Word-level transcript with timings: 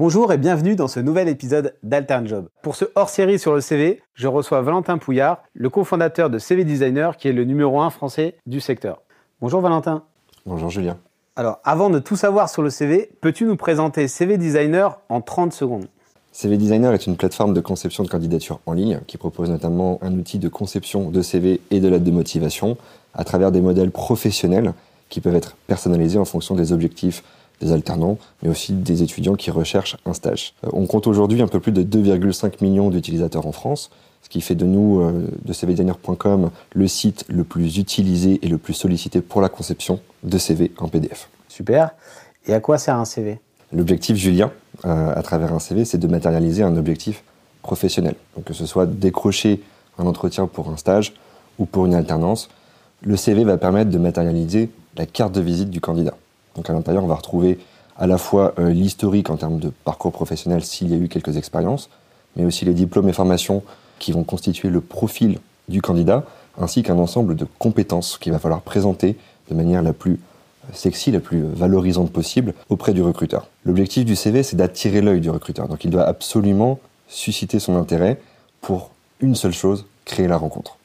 Bonjour 0.00 0.32
et 0.32 0.38
bienvenue 0.38 0.76
dans 0.76 0.88
ce 0.88 0.98
nouvel 0.98 1.28
épisode 1.28 1.74
d'Alternjob. 1.82 2.48
Pour 2.62 2.74
ce 2.74 2.86
hors-série 2.94 3.38
sur 3.38 3.54
le 3.54 3.60
CV, 3.60 4.00
je 4.14 4.28
reçois 4.28 4.62
Valentin 4.62 4.96
Pouillard, 4.96 5.42
le 5.52 5.68
cofondateur 5.68 6.30
de 6.30 6.38
CV 6.38 6.64
Designer, 6.64 7.18
qui 7.18 7.28
est 7.28 7.34
le 7.34 7.44
numéro 7.44 7.82
1 7.82 7.90
français 7.90 8.36
du 8.46 8.62
secteur. 8.62 9.02
Bonjour 9.42 9.60
Valentin. 9.60 10.04
Bonjour 10.46 10.70
Julien. 10.70 10.96
Alors, 11.36 11.60
avant 11.64 11.90
de 11.90 11.98
tout 11.98 12.16
savoir 12.16 12.48
sur 12.48 12.62
le 12.62 12.70
CV, 12.70 13.10
peux-tu 13.20 13.44
nous 13.44 13.56
présenter 13.56 14.08
CV 14.08 14.38
Designer 14.38 14.98
en 15.10 15.20
30 15.20 15.52
secondes? 15.52 15.84
CV 16.32 16.56
Designer 16.56 16.94
est 16.94 17.06
une 17.06 17.18
plateforme 17.18 17.52
de 17.52 17.60
conception 17.60 18.02
de 18.02 18.08
candidature 18.08 18.60
en 18.64 18.72
ligne 18.72 19.00
qui 19.06 19.18
propose 19.18 19.50
notamment 19.50 19.98
un 20.00 20.14
outil 20.14 20.38
de 20.38 20.48
conception 20.48 21.10
de 21.10 21.20
CV 21.20 21.60
et 21.70 21.78
de 21.78 21.88
lettre 21.88 22.04
de 22.04 22.10
motivation 22.10 22.78
à 23.12 23.24
travers 23.24 23.52
des 23.52 23.60
modèles 23.60 23.90
professionnels 23.90 24.72
qui 25.10 25.20
peuvent 25.20 25.36
être 25.36 25.56
personnalisés 25.66 26.18
en 26.18 26.24
fonction 26.24 26.54
des 26.54 26.72
objectifs 26.72 27.22
des 27.60 27.72
alternants, 27.72 28.18
mais 28.42 28.48
aussi 28.48 28.72
des 28.72 29.02
étudiants 29.02 29.34
qui 29.34 29.50
recherchent 29.50 29.96
un 30.06 30.14
stage. 30.14 30.54
Euh, 30.64 30.70
on 30.72 30.86
compte 30.86 31.06
aujourd'hui 31.06 31.42
un 31.42 31.48
peu 31.48 31.60
plus 31.60 31.72
de 31.72 31.82
2,5 31.82 32.62
millions 32.62 32.90
d'utilisateurs 32.90 33.46
en 33.46 33.52
France, 33.52 33.90
ce 34.22 34.28
qui 34.28 34.40
fait 34.40 34.54
de 34.54 34.64
nous, 34.64 35.00
euh, 35.00 35.28
de 35.44 35.52
cvdesigner.com, 35.52 36.50
le 36.74 36.88
site 36.88 37.24
le 37.28 37.44
plus 37.44 37.78
utilisé 37.78 38.38
et 38.42 38.48
le 38.48 38.58
plus 38.58 38.74
sollicité 38.74 39.20
pour 39.20 39.40
la 39.40 39.48
conception 39.48 40.00
de 40.22 40.38
CV 40.38 40.72
en 40.78 40.88
PDF. 40.88 41.28
Super. 41.48 41.90
Et 42.46 42.54
à 42.54 42.60
quoi 42.60 42.78
sert 42.78 42.96
un 42.96 43.04
CV 43.04 43.38
L'objectif, 43.72 44.16
Julien, 44.16 44.50
euh, 44.84 45.12
à 45.14 45.22
travers 45.22 45.52
un 45.52 45.58
CV, 45.58 45.84
c'est 45.84 45.98
de 45.98 46.08
matérialiser 46.08 46.62
un 46.62 46.76
objectif 46.76 47.22
professionnel. 47.62 48.14
Donc 48.34 48.44
que 48.44 48.54
ce 48.54 48.66
soit 48.66 48.86
décrocher 48.86 49.62
un 49.98 50.06
entretien 50.06 50.46
pour 50.46 50.70
un 50.70 50.76
stage 50.76 51.14
ou 51.58 51.66
pour 51.66 51.86
une 51.86 51.94
alternance, 51.94 52.48
le 53.02 53.16
CV 53.16 53.44
va 53.44 53.58
permettre 53.58 53.90
de 53.90 53.98
matérialiser 53.98 54.70
la 54.96 55.06
carte 55.06 55.34
de 55.34 55.40
visite 55.40 55.70
du 55.70 55.80
candidat. 55.80 56.14
Donc 56.56 56.68
à 56.70 56.72
l'intérieur, 56.72 57.04
on 57.04 57.08
va 57.08 57.14
retrouver 57.14 57.58
à 57.96 58.06
la 58.06 58.18
fois 58.18 58.54
euh, 58.58 58.70
l'historique 58.70 59.30
en 59.30 59.36
termes 59.36 59.58
de 59.58 59.70
parcours 59.84 60.12
professionnel 60.12 60.64
s'il 60.64 60.90
y 60.90 60.94
a 60.94 60.96
eu 60.96 61.08
quelques 61.08 61.36
expériences, 61.36 61.90
mais 62.36 62.44
aussi 62.44 62.64
les 62.64 62.74
diplômes 62.74 63.08
et 63.08 63.12
formations 63.12 63.62
qui 63.98 64.12
vont 64.12 64.24
constituer 64.24 64.70
le 64.70 64.80
profil 64.80 65.38
du 65.68 65.82
candidat, 65.82 66.24
ainsi 66.58 66.82
qu'un 66.82 66.98
ensemble 66.98 67.36
de 67.36 67.46
compétences 67.58 68.18
qu'il 68.18 68.32
va 68.32 68.38
falloir 68.38 68.62
présenter 68.62 69.16
de 69.50 69.54
manière 69.54 69.82
la 69.82 69.92
plus 69.92 70.14
euh, 70.14 70.72
sexy, 70.72 71.10
la 71.10 71.20
plus 71.20 71.42
valorisante 71.42 72.10
possible 72.10 72.54
auprès 72.70 72.94
du 72.94 73.02
recruteur. 73.02 73.48
L'objectif 73.64 74.04
du 74.04 74.16
CV, 74.16 74.42
c'est 74.42 74.56
d'attirer 74.56 75.02
l'œil 75.02 75.20
du 75.20 75.30
recruteur. 75.30 75.68
Donc 75.68 75.84
il 75.84 75.90
doit 75.90 76.04
absolument 76.04 76.80
susciter 77.06 77.58
son 77.58 77.76
intérêt 77.76 78.20
pour 78.60 78.90
une 79.20 79.34
seule 79.34 79.52
chose, 79.52 79.86
créer 80.04 80.26
la 80.26 80.38
rencontre. 80.38 80.79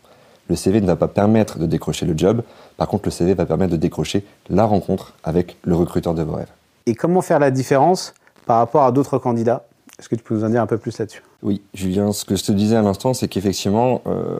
Le 0.48 0.56
CV 0.56 0.82
ne 0.82 0.86
va 0.86 0.96
pas 0.96 1.08
permettre 1.08 1.58
de 1.58 1.66
décrocher 1.66 2.06
le 2.06 2.18
job, 2.18 2.44
par 2.78 2.88
contre 2.88 3.06
le 3.06 3.12
CV 3.12 3.34
va 3.34 3.46
permettre 3.46 3.72
de 3.72 3.78
décrocher 3.78 4.24
la 4.50 4.66
rencontre 4.66 5.14
avec 5.24 5.58
le 5.64 5.76
recruteur 5.76 6.14
de 6.14 6.24
vos 6.24 6.36
rêves. 6.36 6.52
Et 6.86 6.94
comment 6.94 7.22
faire 7.22 7.40
la 7.40 7.52
différence 7.52 8.14
par 8.46 8.58
rapport 8.58 8.84
à 8.84 8.92
d'autres 8.92 9.18
candidats? 9.18 9.66
Est-ce 9.98 10.10
que 10.10 10.16
tu 10.16 10.24
peux 10.24 10.36
nous 10.36 10.44
en 10.44 10.50
dire 10.50 10.62
un 10.62 10.68
peu 10.68 10.78
plus 10.78 10.98
là-dessus? 11.00 11.24
Oui, 11.42 11.62
Julien, 11.74 12.12
ce 12.12 12.26
que 12.26 12.36
je 12.36 12.44
te 12.44 12.52
disais 12.52 12.76
à 12.76 12.82
l'instant, 12.82 13.14
c'est 13.14 13.28
qu'effectivement, 13.28 14.02
euh, 14.08 14.38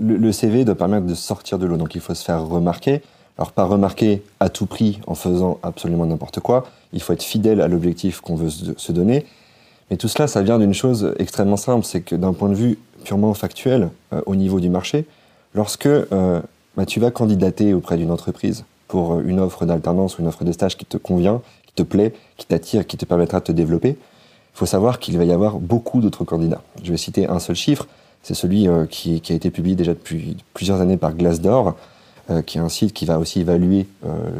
le, 0.00 0.16
le, 0.16 0.32
CV 0.32 0.64
doit 0.64 0.74
permettre 0.74 1.06
de 1.06 1.14
sortir 1.14 1.58
de 1.58 1.66
l'eau, 1.66 1.76
donc 1.76 1.94
il 1.94 2.00
faut 2.00 2.14
se 2.14 2.24
faire 2.24 2.44
remarquer. 2.44 3.02
Alors 3.36 3.52
pas 3.52 3.64
remarquer 3.64 4.22
à 4.40 4.48
tout 4.48 4.66
prix 4.66 5.00
en 5.06 5.14
faisant 5.14 5.60
absolument 5.62 6.06
n'importe 6.06 6.40
quoi, 6.40 6.66
il 6.92 7.00
faut 7.00 7.12
être 7.12 7.22
fidèle 7.22 7.60
à 7.60 7.68
l'objectif 7.68 8.20
qu'on 8.20 8.34
veut 8.34 8.50
se 8.50 8.90
donner, 8.90 9.26
mais 9.90 9.96
tout 9.96 10.08
cela, 10.08 10.26
ça 10.26 10.42
vient 10.42 10.58
d'une 10.58 10.74
chose 10.74 11.14
extrêmement 11.18 11.56
simple, 11.56 11.84
c'est 11.84 12.00
que 12.00 12.14
d'un 12.14 12.32
point 12.32 12.48
de 12.48 12.54
vue 12.54 12.78
purement 13.08 13.32
factuel 13.32 13.88
euh, 14.12 14.20
au 14.26 14.36
niveau 14.36 14.60
du 14.60 14.68
marché, 14.68 15.06
lorsque 15.54 15.86
euh, 15.86 16.42
bah, 16.76 16.84
tu 16.84 17.00
vas 17.00 17.10
candidater 17.10 17.72
auprès 17.72 17.96
d'une 17.96 18.10
entreprise 18.10 18.66
pour 18.86 19.14
euh, 19.14 19.22
une 19.24 19.40
offre 19.40 19.64
d'alternance 19.64 20.18
ou 20.18 20.20
une 20.20 20.28
offre 20.28 20.44
de 20.44 20.52
stage 20.52 20.76
qui 20.76 20.84
te 20.84 20.98
convient, 20.98 21.40
qui 21.66 21.72
te 21.72 21.82
plaît, 21.82 22.12
qui 22.36 22.46
t'attire, 22.46 22.86
qui 22.86 22.98
te 22.98 23.06
permettra 23.06 23.40
de 23.40 23.44
te 23.44 23.52
développer, 23.52 23.96
il 23.96 24.58
faut 24.58 24.66
savoir 24.66 24.98
qu'il 24.98 25.16
va 25.16 25.24
y 25.24 25.32
avoir 25.32 25.58
beaucoup 25.58 26.02
d'autres 26.02 26.24
candidats. 26.24 26.60
Je 26.84 26.90
vais 26.90 26.98
citer 26.98 27.26
un 27.26 27.38
seul 27.38 27.56
chiffre, 27.56 27.86
c'est 28.22 28.34
celui 28.34 28.68
qui, 28.90 29.22
a 29.30 29.34
été 29.34 29.50
publié 29.50 29.74
déjà 29.74 29.94
depuis 29.94 30.36
plusieurs 30.52 30.82
années 30.82 30.98
par 30.98 31.14
Glassdoor, 31.14 31.76
qui 32.44 32.58
est 32.58 32.60
un 32.60 32.68
site 32.68 32.92
qui 32.92 33.06
va 33.06 33.18
aussi 33.20 33.40
évaluer 33.40 33.86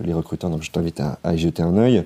les 0.05 0.13
recruteurs, 0.13 0.51
donc 0.51 0.63
je 0.63 0.73
t'invite 0.73 0.99
à, 0.99 1.21
à 1.23 1.35
y 1.35 1.39
jeter 1.39 1.63
un 1.63 1.77
œil. 1.77 2.05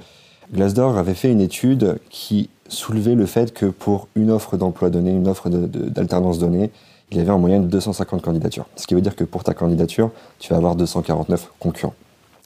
Glassdoor 0.52 0.98
avait 0.98 1.14
fait 1.14 1.32
une 1.32 1.40
étude 1.40 1.98
qui 2.10 2.50
soulevait 2.72 3.14
le 3.14 3.26
fait 3.26 3.52
que 3.52 3.66
pour 3.66 4.08
une 4.14 4.30
offre 4.30 4.56
d'emploi 4.56 4.90
donnée, 4.90 5.10
une 5.10 5.28
offre 5.28 5.48
d'alternance 5.48 6.38
donnée, 6.38 6.70
il 7.10 7.18
y 7.18 7.20
avait 7.20 7.30
en 7.30 7.38
moyenne 7.38 7.68
250 7.68 8.22
candidatures. 8.22 8.66
Ce 8.76 8.86
qui 8.86 8.94
veut 8.94 9.00
dire 9.00 9.14
que 9.14 9.24
pour 9.24 9.44
ta 9.44 9.54
candidature, 9.54 10.10
tu 10.38 10.50
vas 10.50 10.56
avoir 10.56 10.76
249 10.76 11.50
concurrents. 11.60 11.94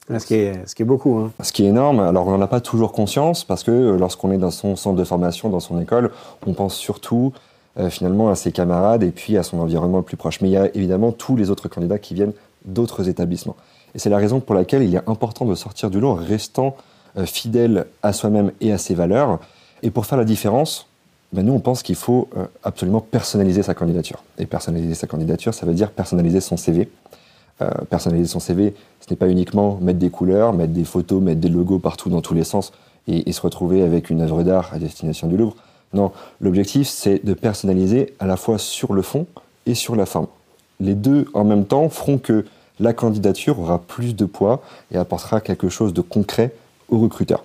Ce 0.09 0.25
qui 0.25 0.35
est, 0.35 0.67
ce 0.67 0.75
qui 0.75 0.83
est 0.83 0.87
beaucoup. 0.87 1.19
Hein. 1.19 1.33
Ce 1.43 1.53
qui 1.53 1.65
est 1.65 1.69
énorme. 1.69 2.01
Alors, 2.01 2.29
on 2.29 2.31
n'en 2.31 2.41
a 2.41 2.47
pas 2.47 2.61
toujours 2.61 2.93
conscience 2.93 3.43
parce 3.43 3.65
que 3.65 3.73
euh, 3.73 3.97
lorsqu'on 3.97 4.31
est 4.31 4.39
dans 4.39 4.53
son 4.53 4.77
centre 4.77 4.97
de 4.97 5.05
formation, 5.05 5.49
dans 5.49 5.61
son 5.61 5.81
école, 5.81 6.13
on 6.47 6.53
pense 6.53 6.77
surtout 6.77 7.33
euh, 7.79 7.91
finalement 7.91 8.29
à 8.29 8.37
ses 8.37 8.53
camarades 8.53 9.03
et 9.03 9.11
puis 9.11 9.37
à 9.37 9.43
son 9.43 9.59
environnement 9.59 9.99
le 9.99 10.05
plus 10.05 10.17
proche. 10.17 10.41
Mais 10.41 10.49
il 10.49 10.53
y 10.53 10.57
a 10.57 10.69
évidemment 10.75 11.11
tous 11.11 11.35
les 11.35 11.51
autres 11.51 11.69
candidats 11.69 11.99
qui 11.99 12.15
viennent 12.15 12.35
d'autres 12.65 13.09
établissements. 13.09 13.57
Et 13.95 13.99
c'est 13.99 14.11
la 14.11 14.19
raison 14.19 14.39
pour 14.41 14.55
laquelle 14.55 14.83
il 14.83 14.95
est 14.95 15.09
important 15.09 15.45
de 15.45 15.55
sortir 15.57 15.91
du 15.91 15.99
lot 15.99 16.11
en 16.11 16.15
restant 16.15 16.77
euh, 17.19 17.27
fidèle 17.27 17.87
à 18.03 18.13
soi-même 18.13 18.53
et 18.61 18.73
à 18.73 18.79
ses 18.79 18.95
valeurs 18.95 19.41
et 19.87 19.91
pour 19.91 20.05
faire 20.05 20.19
la 20.19 20.25
différence, 20.25 20.89
ben 21.33 21.47
nous, 21.47 21.53
on 21.53 21.61
pense 21.61 21.85
qu'il 21.85 21.95
faut 21.95 22.29
euh, 22.37 22.47
absolument 22.65 23.01
personnaliser 23.01 23.63
sa 23.63 23.73
candidature. 23.73 24.25
Et 24.37 24.45
personnaliser 24.45 24.95
sa 24.95 25.07
candidature, 25.07 25.55
ça 25.55 25.65
veut 25.65 25.75
dire 25.75 25.93
personnaliser 25.93 26.41
son 26.41 26.57
CV. 26.57 26.89
Euh, 27.63 27.71
personnaliser 27.89 28.29
son 28.29 28.41
CV, 28.41 28.75
ce 29.01 29.07
n'est 29.09 29.17
pas 29.17 29.29
uniquement 29.29 29.79
mettre 29.81 30.01
des 30.01 30.11
couleurs, 30.11 30.53
mettre 30.53 30.73
des 30.73 30.85
photos, 30.85 31.23
mettre 31.23 31.41
des 31.41 31.49
logos 31.49 31.79
partout 31.79 32.11
dans 32.11 32.21
tous 32.21 32.35
les 32.35 32.43
sens 32.43 32.73
et, 33.07 33.31
se 33.33 33.41
retrouver 33.41 33.83
avec 33.83 34.11
une 34.11 34.23
œuvre 34.23 34.43
d'art 34.43 34.75
à 34.75 34.79
destination 34.81 35.29
du 35.29 35.37
Louvre. 35.37 35.55
Non, 35.95 36.11
l'objectif, 36.41 36.89
c'est 36.89 37.25
de 37.25 37.33
personnaliser 37.33 38.13
à 38.19 38.27
la 38.27 38.37
fois 38.37 38.59
sur 38.59 38.93
le 38.93 39.03
fond 39.03 39.27
et 39.67 39.75
sur 39.75 39.95
la 39.95 40.05
forme. 40.05 40.27
Les 40.81 40.95
deux 40.95 41.27
en 41.33 41.45
même 41.45 41.65
temps 41.65 41.89
feront 41.89 42.19
que 42.19 42.45
la 42.81 42.93
candidature 42.93 43.61
aura 43.61 43.79
plus 43.79 44.17
de 44.17 44.25
poids 44.25 44.61
et 44.91 44.99
apportera 44.99 45.41
quelque 45.41 45.69
chose 45.69 45.95
de 45.95 46.01
concret 46.01 46.53
au 46.89 46.99
recruteur. 46.99 47.45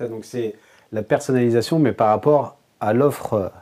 donc 0.00 0.24
c'est 0.24 0.54
la 0.94 1.02
personnalisation, 1.02 1.78
mais 1.78 1.92
par 1.92 2.08
rapport 2.08 2.56
à 2.80 2.94
l'offre 2.94 3.52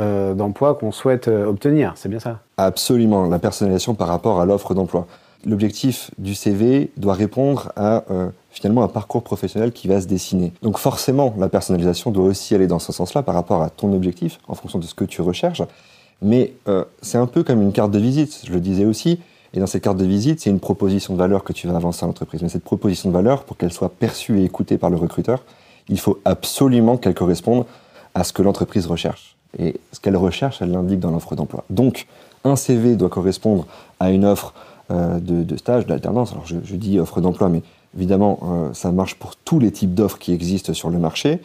euh, 0.00 0.32
d'emploi 0.32 0.74
qu'on 0.74 0.90
souhaite 0.90 1.28
euh, 1.28 1.44
obtenir. 1.44 1.92
C'est 1.96 2.08
bien 2.08 2.18
ça? 2.18 2.40
Absolument, 2.56 3.28
la 3.28 3.38
personnalisation 3.38 3.94
par 3.94 4.08
rapport 4.08 4.40
à 4.40 4.46
l'offre 4.46 4.74
d'emploi. 4.74 5.06
L'objectif 5.44 6.10
du 6.16 6.34
CV 6.34 6.90
doit 6.96 7.12
répondre 7.12 7.72
à 7.76 8.04
euh, 8.10 8.30
finalement 8.50 8.82
un 8.82 8.88
parcours 8.88 9.22
professionnel 9.22 9.72
qui 9.72 9.86
va 9.86 10.00
se 10.00 10.06
dessiner. 10.06 10.54
Donc 10.62 10.78
forcément, 10.78 11.34
la 11.36 11.50
personnalisation 11.50 12.10
doit 12.10 12.24
aussi 12.24 12.54
aller 12.54 12.66
dans 12.66 12.78
ce 12.78 12.90
sens-là 12.90 13.22
par 13.22 13.34
rapport 13.34 13.62
à 13.62 13.68
ton 13.68 13.92
objectif, 13.92 14.38
en 14.48 14.54
fonction 14.54 14.78
de 14.78 14.84
ce 14.84 14.94
que 14.94 15.04
tu 15.04 15.20
recherches. 15.20 15.62
Mais 16.22 16.54
c'est 17.00 17.18
un 17.18 17.26
peu 17.26 17.42
comme 17.42 17.60
une 17.60 17.72
carte 17.72 17.90
de 17.90 17.98
visite, 17.98 18.42
je 18.46 18.52
le 18.52 18.60
disais 18.60 18.84
aussi. 18.84 19.18
Et 19.54 19.58
dans 19.58 19.66
cette 19.66 19.82
carte 19.82 19.96
de 19.96 20.04
visite, 20.04 20.40
c'est 20.40 20.50
une 20.50 20.60
proposition 20.60 21.14
de 21.14 21.18
valeur 21.18 21.42
que 21.42 21.52
tu 21.52 21.66
vas 21.66 21.74
avancer 21.74 22.04
à 22.04 22.06
l'entreprise. 22.06 22.42
Mais 22.42 22.48
cette 22.48 22.62
proposition 22.62 23.08
de 23.08 23.14
valeur, 23.14 23.42
pour 23.42 23.56
qu'elle 23.56 23.72
soit 23.72 23.88
perçue 23.88 24.38
et 24.38 24.44
écoutée 24.44 24.78
par 24.78 24.88
le 24.88 24.96
recruteur, 24.96 25.42
il 25.88 25.98
faut 25.98 26.20
absolument 26.24 26.96
qu'elle 26.96 27.14
corresponde 27.14 27.64
à 28.14 28.24
ce 28.24 28.32
que 28.32 28.42
l'entreprise 28.42 28.86
recherche. 28.86 29.36
Et 29.58 29.80
ce 29.92 30.00
qu'elle 30.00 30.16
recherche, 30.16 30.62
elle 30.62 30.70
l'indique 30.70 31.00
dans 31.00 31.10
l'offre 31.10 31.34
d'emploi. 31.36 31.64
Donc, 31.70 32.06
un 32.44 32.56
CV 32.56 32.96
doit 32.96 33.08
correspondre 33.08 33.66
à 34.00 34.10
une 34.10 34.24
offre 34.24 34.54
euh, 34.90 35.18
de, 35.20 35.56
stage, 35.56 35.86
d'alternance. 35.86 36.32
Alors, 36.32 36.46
je, 36.46 36.76
dis 36.76 36.98
offre 36.98 37.20
d'emploi, 37.20 37.48
mais 37.48 37.62
évidemment, 37.96 38.38
euh, 38.42 38.72
ça 38.72 38.92
marche 38.92 39.14
pour 39.16 39.36
tous 39.36 39.58
les 39.58 39.70
types 39.70 39.94
d'offres 39.94 40.18
qui 40.18 40.32
existent 40.32 40.72
sur 40.74 40.90
le 40.90 40.98
marché. 40.98 41.40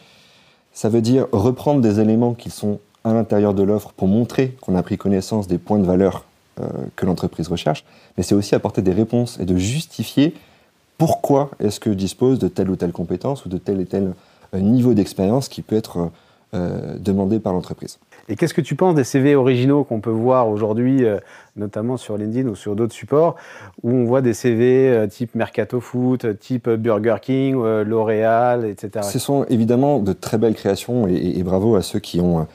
Ça 0.72 0.88
veut 0.88 1.02
dire 1.02 1.26
reprendre 1.32 1.80
des 1.80 2.00
éléments 2.00 2.34
qui 2.34 2.50
sont 2.50 2.80
à 3.04 3.12
l'intérieur 3.12 3.54
de 3.54 3.62
l'offre 3.62 3.92
pour 3.96 4.08
montrer 4.08 4.56
qu'on 4.60 4.74
a 4.76 4.82
pris 4.82 4.96
connaissance 4.96 5.48
des 5.48 5.58
points 5.58 5.78
de 5.78 5.84
valeur 5.84 6.24
euh, 6.60 6.66
que 6.96 7.06
l'entreprise 7.06 7.48
recherche, 7.48 7.84
mais 8.16 8.22
c'est 8.22 8.34
aussi 8.34 8.54
apporter 8.54 8.82
des 8.82 8.92
réponses 8.92 9.38
et 9.40 9.44
de 9.44 9.56
justifier 9.56 10.34
pourquoi 10.96 11.50
est-ce 11.60 11.78
que 11.78 11.90
dispose 11.90 12.38
de 12.40 12.48
telle 12.48 12.70
ou 12.70 12.76
telle 12.76 12.90
compétence 12.90 13.46
ou 13.46 13.48
de 13.48 13.58
tel 13.58 13.80
et 13.80 13.86
tel 13.86 14.02
euh, 14.02 14.12
niveau 14.54 14.94
d'expérience 14.94 15.48
qui 15.48 15.62
peut 15.62 15.76
être 15.76 16.10
euh, 16.54 16.96
demandé 16.98 17.40
par 17.40 17.52
l'entreprise. 17.52 17.98
Et 18.30 18.36
qu'est-ce 18.36 18.54
que 18.54 18.60
tu 18.60 18.74
penses 18.74 18.94
des 18.94 19.04
CV 19.04 19.34
originaux 19.34 19.84
qu'on 19.84 20.00
peut 20.00 20.10
voir 20.10 20.48
aujourd'hui, 20.48 21.04
euh, 21.04 21.18
notamment 21.56 21.96
sur 21.96 22.16
LinkedIn 22.16 22.48
ou 22.48 22.54
sur 22.54 22.76
d'autres 22.76 22.94
supports, 22.94 23.36
où 23.82 23.90
on 23.90 24.04
voit 24.04 24.22
des 24.22 24.34
CV 24.34 25.06
type 25.10 25.34
Mercato 25.34 25.80
Foot, 25.80 26.38
type 26.38 26.68
Burger 26.68 27.16
King, 27.20 27.54
L'Oréal, 27.84 28.64
etc. 28.64 29.06
Ce 29.10 29.18
sont 29.18 29.44
évidemment 29.44 29.98
de 29.98 30.12
très 30.12 30.38
belles 30.38 30.54
créations 30.54 31.06
et, 31.06 31.42
bravo 31.42 31.76
à 31.76 31.82
ceux 31.82 31.98
qui 31.98 32.20
ont 32.20 32.46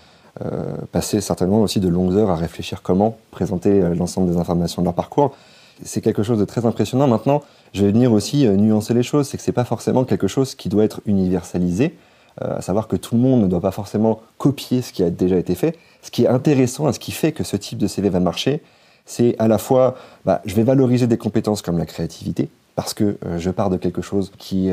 passé 0.92 1.22
certainement 1.22 1.62
aussi 1.62 1.80
de 1.80 1.88
longues 1.88 2.14
heures 2.14 2.32
à 2.32 2.36
réfléchir 2.36 2.82
comment 2.82 3.18
présenter 3.32 3.82
l'ensemble 3.96 4.32
des 4.32 4.38
informations 4.38 4.82
de 4.82 4.86
leur 4.86 4.96
parcours. 4.96 5.36
C'est 5.82 6.02
quelque 6.02 6.24
chose 6.24 6.40
de 6.40 6.46
très 6.46 6.66
impressionnant. 6.66 7.08
Maintenant, 7.08 7.42
je 7.74 7.84
vais 7.84 7.92
venir 7.92 8.12
aussi 8.12 8.46
euh, 8.46 8.56
nuancer 8.56 8.94
les 8.94 9.04
choses, 9.04 9.28
c'est 9.28 9.38
que 9.38 9.44
c'est 9.44 9.52
pas 9.52 9.66
forcément 9.66 10.04
quelque 10.04 10.28
chose 10.28 10.56
qui 10.56 10.70
doit 10.70 10.84
être 10.84 11.02
universalisé, 11.06 11.96
euh, 12.42 12.58
à 12.58 12.62
savoir 12.62 12.88
que 12.88 12.96
tout 12.96 13.16
le 13.16 13.22
monde 13.22 13.42
ne 13.42 13.48
doit 13.48 13.62
pas 13.62 13.72
forcément 13.72 14.22
copier 14.38 14.82
ce 14.82 14.94
qui 14.94 15.04
a 15.04 15.10
déjà 15.10 15.38
été 15.38 15.56
fait. 15.56 15.76
Ce 16.02 16.12
qui 16.12 16.24
est 16.24 16.28
intéressant 16.28 16.88
et 16.90 16.94
ce 16.94 17.00
qui 17.00 17.12
fait 17.12 17.32
que 17.32 17.44
ce 17.44 17.58
type 17.58 17.80
de 17.80 17.88
CV 17.88 18.10
va 18.10 18.20
marcher, 18.20 18.62
c'est 19.06 19.36
à 19.40 19.48
la 19.48 19.58
fois, 19.58 19.96
bah, 20.26 20.42
je 20.46 20.56
vais 20.56 20.64
valoriser 20.64 21.08
des 21.08 21.18
compétences 21.18 21.62
comme 21.62 21.78
la 21.78 21.86
créativité, 21.86 22.50
parce 22.76 22.94
que 22.94 23.18
euh, 23.26 23.40
je 23.40 23.50
pars 23.50 23.70
de 23.70 23.78
quelque 23.78 24.02
chose 24.02 24.32
qui 24.38 24.70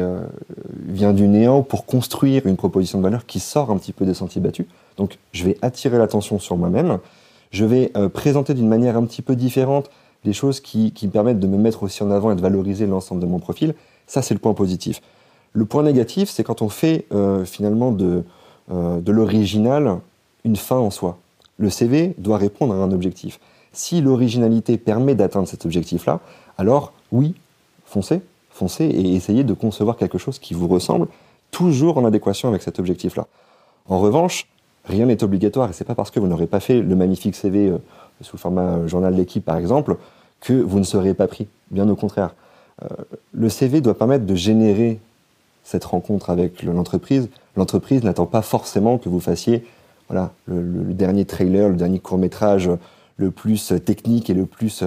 vient 0.87 1.12
du 1.12 1.26
néant 1.26 1.62
pour 1.62 1.87
construire 1.87 2.47
une 2.47 2.56
proposition 2.56 2.99
de 2.99 3.02
valeur 3.02 3.26
qui 3.26 3.41
sort 3.41 3.70
un 3.70 3.79
petit 3.79 3.93
peu 3.93 4.05
des 4.05 4.14
sentiers 4.14 4.41
battus. 4.41 4.67
Donc 4.99 5.19
je 5.32 5.44
vais 5.44 5.56
attirer 5.62 5.97
l'attention 5.97 6.38
sur 6.38 6.56
moi-même, 6.56 6.99
je 7.50 7.64
vais 7.64 7.93
présenter 8.12 8.55
d'une 8.55 8.69
manière 8.69 8.97
un 8.97 9.05
petit 9.05 9.23
peu 9.23 9.35
différente 9.35 9.91
des 10.25 10.32
choses 10.32 10.61
qui, 10.61 10.93
me 11.02 11.11
permettent 11.11 11.40
de 11.40 11.46
me 11.46 11.56
mettre 11.56 11.82
aussi 11.82 12.02
en 12.02 12.11
avant 12.11 12.31
et 12.31 12.37
de 12.37 12.40
valoriser 12.40 12.87
l'ensemble 12.87 13.20
de 13.20 13.26
mon 13.26 13.38
profil. 13.38 13.75
Ça, 14.06 14.22
c'est 14.22 14.34
le 14.34 14.40
point 14.40 14.55
positif. 14.55 15.00
Le 15.52 15.64
point 15.64 15.82
négatif, 15.82 16.28
c'est 16.28 16.44
quand 16.44 16.62
on 16.62 16.69
fait 16.69 17.06
finalement 17.44 17.90
de, 17.90 18.22
de 18.70 19.12
l'original 19.12 19.99
une 20.44 20.56
fin 20.56 20.76
en 20.76 20.90
soi. 20.90 21.19
Le 21.58 21.70
CV 21.70 22.14
doit 22.19 22.38
répondre 22.38 22.75
à 22.75 22.76
un 22.76 22.93
objectif. 22.93 23.40
Si 23.72 24.00
l'originalité 24.00 24.78
permet 24.78 25.14
d'atteindre 25.14 25.49
cet 25.49 25.64
objectif-là, 25.64 26.20
alors 26.58 26.93
oui, 27.12 27.34
foncez, 27.84 28.20
foncez 28.50 28.84
et 28.84 29.14
essayez 29.14 29.44
de 29.44 29.55
concevoir 29.55 29.96
quelque 29.96 30.19
chose 30.19 30.38
qui 30.38 30.55
vous 30.55 30.69
ressemble, 30.69 31.06
toujours 31.50 31.99
en 31.99 32.05
adéquation 32.05 32.49
avec 32.49 32.62
cet 32.62 32.78
objectif-là. 32.78 33.26
En 33.88 33.99
revanche, 33.99 34.46
rien 34.84 35.06
n'est 35.06 35.23
obligatoire 35.23 35.70
et 35.70 35.73
c'est 35.73 35.84
pas 35.84 35.94
parce 35.94 36.11
que 36.11 36.20
vous 36.20 36.26
n'aurez 36.26 36.46
pas 36.46 36.61
fait 36.61 36.81
le 36.81 36.96
magnifique 36.96 37.34
CV 37.34 37.69
euh, 37.69 37.78
sous 38.22 38.37
le 38.37 38.40
format 38.40 38.62
euh, 38.62 38.88
journal 38.88 39.14
d'équipe 39.14 39.44
par 39.44 39.56
exemple 39.56 39.96
que 40.40 40.52
vous 40.52 40.78
ne 40.78 40.84
serez 40.84 41.14
pas 41.14 41.26
pris. 41.26 41.49
Bien 41.70 41.88
au 41.88 41.96
contraire. 41.96 42.34
Euh, 42.82 42.88
le 43.32 43.49
CV 43.49 43.81
doit 43.81 43.96
permettre 43.96 44.25
de 44.25 44.34
générer 44.34 45.00
cette 45.64 45.84
rencontre 45.84 46.31
avec 46.31 46.62
l'entreprise. 46.62 47.28
L'entreprise 47.56 48.02
n'attend 48.02 48.26
pas 48.26 48.43
forcément 48.43 48.99
que 48.99 49.08
vous 49.08 49.20
fassiez 49.20 49.64
voilà, 50.08 50.32
le, 50.46 50.62
dernier 50.94 51.25
trailer, 51.25 51.69
le 51.69 51.76
dernier 51.76 52.00
court 52.00 52.19
métrage 52.19 52.70
le 53.17 53.31
plus 53.31 53.75
technique 53.84 54.31
et 54.31 54.34
le 54.34 54.46
plus 54.46 54.82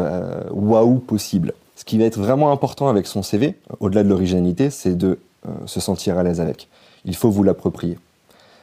waouh 0.52 0.98
possible. 0.98 1.54
Ce 1.76 1.86
qui 1.86 1.98
va 1.98 2.06
être 2.06 2.20
vraiment 2.20 2.52
important 2.52 2.88
avec 2.88 3.08
son 3.08 3.24
CV, 3.24 3.56
au-delà 3.80 4.04
de 4.04 4.10
l'originalité, 4.10 4.70
c'est 4.70 4.96
de 4.96 5.20
euh, 5.48 5.52
se 5.66 5.80
sentir 5.80 6.18
à 6.18 6.24
l'aise 6.24 6.40
avec. 6.40 6.70
Il 7.06 7.16
faut 7.16 7.30
vous 7.30 7.44
l'approprier. 7.44 7.98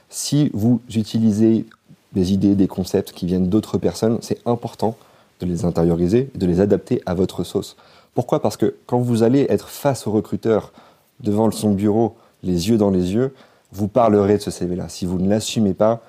Si 0.08 0.50
vous 0.55 0.81
utilisez 0.94 1.66
des 2.12 2.32
idées, 2.32 2.54
des 2.54 2.68
concepts 2.68 3.12
qui 3.12 3.26
viennent 3.26 3.48
d'autres 3.48 3.78
personnes, 3.78 4.18
c'est 4.20 4.38
important 4.46 4.96
de 5.40 5.46
les 5.46 5.64
intérioriser 5.64 6.28
de 6.34 6.46
les 6.46 6.60
adapter 6.60 7.02
à 7.06 7.14
votre 7.14 7.44
sauce. 7.44 7.76
Pourquoi? 8.14 8.42
Parce 8.42 8.56
que 8.56 8.74
quand 8.86 8.98
vous 8.98 9.22
allez 9.22 9.46
être 9.48 9.68
face 9.68 10.06
au 10.06 10.10
recruteur, 10.10 10.72
devant 11.20 11.50
son 11.50 11.72
bureau, 11.72 12.16
les 12.42 12.68
yeux 12.68 12.76
dans 12.76 12.90
les 12.90 13.14
yeux, 13.14 13.34
vous 13.72 13.88
parlerez 13.88 14.36
de 14.36 14.42
ce 14.42 14.50
CV-là. 14.50 14.88
Si 14.88 15.06
vous 15.06 15.18
ne 15.18 15.28
l'assumez 15.28 15.74
pas, 15.74 16.02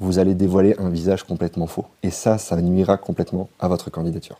vous 0.00 0.18
allez 0.18 0.34
dévoiler 0.34 0.74
un 0.78 0.90
visage 0.90 1.22
complètement 1.22 1.66
faux. 1.66 1.86
Et 2.02 2.10
ça, 2.10 2.36
ça 2.38 2.60
nuira 2.60 2.98
complètement 2.98 3.48
à 3.58 3.68
votre 3.68 3.90
candidature. 3.90 4.38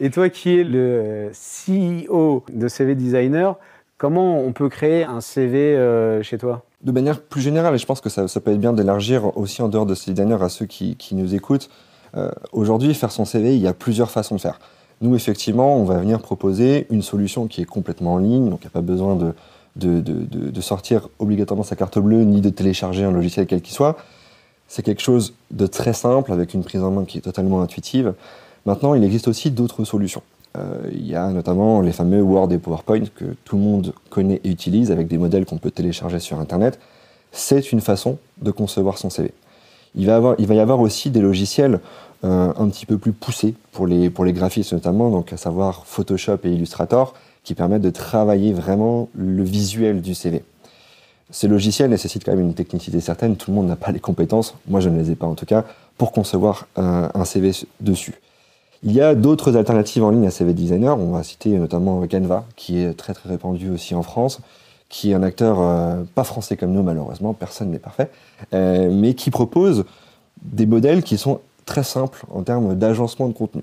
Et 0.00 0.10
toi 0.10 0.30
qui 0.30 0.58
es 0.58 0.64
le 0.64 1.30
CEO 1.32 2.44
de 2.50 2.68
CV 2.68 2.94
Designer, 2.94 3.56
comment 3.98 4.40
on 4.40 4.52
peut 4.52 4.70
créer 4.70 5.04
un 5.04 5.20
CV 5.20 5.76
euh, 5.76 6.22
chez 6.22 6.38
toi? 6.38 6.64
De 6.84 6.92
manière 6.92 7.20
plus 7.20 7.40
générale, 7.40 7.74
et 7.74 7.78
je 7.78 7.86
pense 7.86 8.02
que 8.02 8.10
ça, 8.10 8.26
peut 8.40 8.50
être 8.50 8.60
bien 8.60 8.74
d'élargir 8.74 9.36
aussi 9.38 9.62
en 9.62 9.68
dehors 9.68 9.86
de 9.86 9.94
CV 9.94 10.12
Designer 10.12 10.42
à 10.42 10.50
ceux 10.50 10.66
qui, 10.66 10.96
nous 11.12 11.34
écoutent. 11.34 11.70
Euh, 12.14 12.30
aujourd'hui, 12.52 12.92
faire 12.92 13.10
son 13.10 13.24
CV, 13.24 13.56
il 13.56 13.62
y 13.62 13.66
a 13.66 13.72
plusieurs 13.72 14.10
façons 14.10 14.36
de 14.36 14.40
faire. 14.40 14.60
Nous, 15.00 15.16
effectivement, 15.16 15.76
on 15.76 15.84
va 15.84 15.96
venir 15.98 16.20
proposer 16.20 16.86
une 16.90 17.00
solution 17.00 17.46
qui 17.46 17.62
est 17.62 17.66
complètement 17.66 18.14
en 18.14 18.18
ligne, 18.18 18.50
donc 18.50 18.60
il 18.60 18.66
n'y 18.66 18.68
a 18.68 18.70
pas 18.70 18.82
besoin 18.82 19.16
de, 19.16 19.32
de, 19.76 20.00
de, 20.00 20.60
sortir 20.60 21.08
obligatoirement 21.18 21.64
sa 21.64 21.74
carte 21.74 21.98
bleue 21.98 22.22
ni 22.22 22.40
de 22.40 22.50
télécharger 22.50 23.04
un 23.04 23.10
logiciel 23.10 23.46
quel 23.46 23.62
qu'il 23.62 23.74
soit. 23.74 23.96
C'est 24.68 24.82
quelque 24.82 25.02
chose 25.02 25.34
de 25.50 25.66
très 25.66 25.94
simple 25.94 26.32
avec 26.32 26.54
une 26.54 26.62
prise 26.62 26.82
en 26.82 26.90
main 26.90 27.04
qui 27.04 27.18
est 27.18 27.22
totalement 27.22 27.62
intuitive. 27.62 28.14
Maintenant, 28.66 28.94
il 28.94 29.04
existe 29.04 29.28
aussi 29.28 29.50
d'autres 29.50 29.84
solutions. 29.84 30.22
Euh, 30.56 30.88
il 30.92 31.06
y 31.06 31.16
a 31.16 31.28
notamment 31.30 31.80
les 31.80 31.92
fameux 31.92 32.22
Word 32.22 32.52
et 32.52 32.58
PowerPoint 32.58 33.04
que 33.14 33.24
tout 33.44 33.56
le 33.56 33.62
monde 33.62 33.94
connaît 34.10 34.40
et 34.44 34.50
utilise 34.50 34.92
avec 34.92 35.08
des 35.08 35.18
modèles 35.18 35.46
qu'on 35.46 35.58
peut 35.58 35.70
télécharger 35.70 36.20
sur 36.20 36.38
Internet. 36.38 36.78
C'est 37.32 37.72
une 37.72 37.80
façon 37.80 38.18
de 38.40 38.50
concevoir 38.52 38.98
son 38.98 39.10
CV. 39.10 39.32
Il 39.96 40.06
va, 40.06 40.36
y 40.38 40.60
avoir 40.60 40.80
aussi 40.80 41.10
des 41.10 41.20
logiciels 41.20 41.80
euh, 42.24 42.52
un 42.56 42.68
petit 42.68 42.86
peu 42.86 42.98
plus 42.98 43.12
poussés 43.12 43.54
pour 43.72 43.86
les, 43.86 44.10
graphistes 44.10 44.72
notamment, 44.72 45.10
donc 45.10 45.32
à 45.32 45.36
savoir 45.36 45.86
Photoshop 45.86 46.38
et 46.44 46.50
Illustrator, 46.50 47.14
qui 47.44 47.54
permettent 47.54 47.82
de 47.82 47.90
travailler 47.90 48.52
vraiment 48.52 49.08
le 49.14 49.42
visuel 49.42 50.02
du 50.02 50.14
CV. 50.14 50.42
Ces 51.30 51.48
logiciels 51.48 51.90
nécessitent 51.90 52.24
quand 52.24 52.32
même 52.32 52.40
une 52.40 52.54
technicité 52.54 53.00
certaine, 53.00 53.36
tout 53.36 53.50
le 53.50 53.56
monde 53.56 53.66
n'a 53.66 53.76
pas 53.76 53.92
les 53.92 54.00
compétences, 54.00 54.54
moi 54.68 54.80
je 54.80 54.88
ne 54.88 54.98
les 54.98 55.10
ai 55.10 55.14
pas 55.14 55.26
en 55.26 55.34
tout 55.34 55.46
cas, 55.46 55.64
pour 55.96 56.12
concevoir 56.12 56.66
un, 56.76 57.10
un 57.14 57.24
CV 57.24 57.52
dessus. 57.80 58.14
Il 58.86 58.92
y 58.92 59.00
a 59.00 59.14
d'autres 59.14 59.56
alternatives 59.56 60.04
en 60.04 60.10
ligne 60.10 60.26
à 60.26 60.30
CV 60.30 60.52
Designer. 60.52 60.98
On 60.98 61.12
va 61.12 61.22
citer 61.22 61.48
notamment 61.56 62.06
Canva, 62.06 62.44
qui 62.54 62.78
est 62.78 62.92
très 62.92 63.14
très 63.14 63.30
répandu 63.30 63.70
aussi 63.70 63.94
en 63.94 64.02
France, 64.02 64.40
qui 64.90 65.10
est 65.10 65.14
un 65.14 65.22
acteur 65.22 65.58
euh, 65.58 66.02
pas 66.14 66.22
français 66.22 66.58
comme 66.58 66.72
nous 66.72 66.82
malheureusement, 66.82 67.32
personne 67.32 67.70
n'est 67.70 67.78
parfait, 67.78 68.10
euh, 68.52 68.90
mais 68.92 69.14
qui 69.14 69.30
propose 69.30 69.86
des 70.42 70.66
modèles 70.66 71.02
qui 71.02 71.16
sont 71.16 71.40
très 71.64 71.82
simples 71.82 72.26
en 72.30 72.42
termes 72.42 72.74
d'agencement 72.74 73.26
de 73.26 73.32
contenu. 73.32 73.62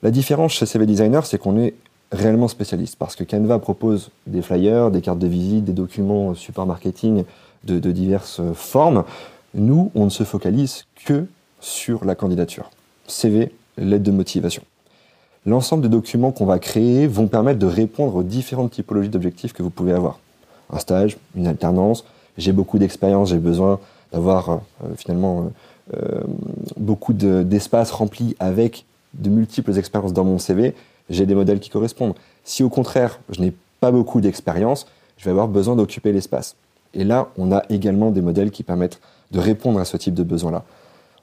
La 0.00 0.10
différence 0.10 0.52
chez 0.52 0.64
CV 0.64 0.86
Designer, 0.86 1.26
c'est 1.26 1.36
qu'on 1.36 1.58
est 1.58 1.74
réellement 2.10 2.48
spécialiste, 2.48 2.96
parce 2.98 3.16
que 3.16 3.24
Canva 3.24 3.58
propose 3.58 4.10
des 4.26 4.40
flyers, 4.40 4.90
des 4.90 5.02
cartes 5.02 5.18
de 5.18 5.26
visite, 5.26 5.64
des 5.64 5.74
documents 5.74 6.34
support 6.34 6.64
marketing 6.64 7.24
de, 7.64 7.78
de 7.78 7.92
diverses 7.92 8.40
formes. 8.54 9.04
Nous, 9.52 9.90
on 9.94 10.06
ne 10.06 10.10
se 10.10 10.24
focalise 10.24 10.86
que 11.04 11.26
sur 11.60 12.06
la 12.06 12.14
candidature. 12.14 12.70
CV, 13.06 13.52
l'aide 13.78 14.02
de 14.02 14.10
motivation. 14.10 14.62
L'ensemble 15.46 15.82
des 15.82 15.88
documents 15.88 16.32
qu'on 16.32 16.44
va 16.44 16.58
créer 16.58 17.06
vont 17.06 17.26
permettre 17.26 17.58
de 17.58 17.66
répondre 17.66 18.16
aux 18.16 18.22
différentes 18.22 18.72
typologies 18.72 19.08
d'objectifs 19.08 19.52
que 19.52 19.62
vous 19.62 19.70
pouvez 19.70 19.92
avoir. 19.92 20.18
Un 20.70 20.78
stage, 20.78 21.16
une 21.34 21.46
alternance, 21.46 22.04
j'ai 22.36 22.52
beaucoup 22.52 22.78
d'expérience, 22.78 23.30
j'ai 23.30 23.38
besoin 23.38 23.80
d'avoir 24.12 24.50
euh, 24.50 24.58
finalement 24.96 25.50
euh, 25.94 25.96
euh, 25.96 26.20
beaucoup 26.76 27.12
d'espace 27.12 27.90
rempli 27.90 28.36
avec 28.38 28.84
de 29.14 29.30
multiples 29.30 29.76
expériences 29.76 30.12
dans 30.12 30.24
mon 30.24 30.38
CV, 30.38 30.74
j'ai 31.08 31.26
des 31.26 31.34
modèles 31.34 31.58
qui 31.58 31.70
correspondent. 31.70 32.14
Si 32.44 32.62
au 32.62 32.68
contraire, 32.68 33.18
je 33.30 33.40
n'ai 33.40 33.52
pas 33.80 33.90
beaucoup 33.90 34.20
d'expérience, 34.20 34.86
je 35.16 35.24
vais 35.24 35.30
avoir 35.30 35.48
besoin 35.48 35.74
d'occuper 35.74 36.12
l'espace. 36.12 36.54
Et 36.94 37.04
là, 37.04 37.28
on 37.38 37.50
a 37.50 37.62
également 37.70 38.10
des 38.10 38.20
modèles 38.20 38.50
qui 38.50 38.62
permettent 38.62 39.00
de 39.30 39.38
répondre 39.38 39.80
à 39.80 39.84
ce 39.84 39.96
type 39.96 40.14
de 40.14 40.22
besoin-là. 40.22 40.64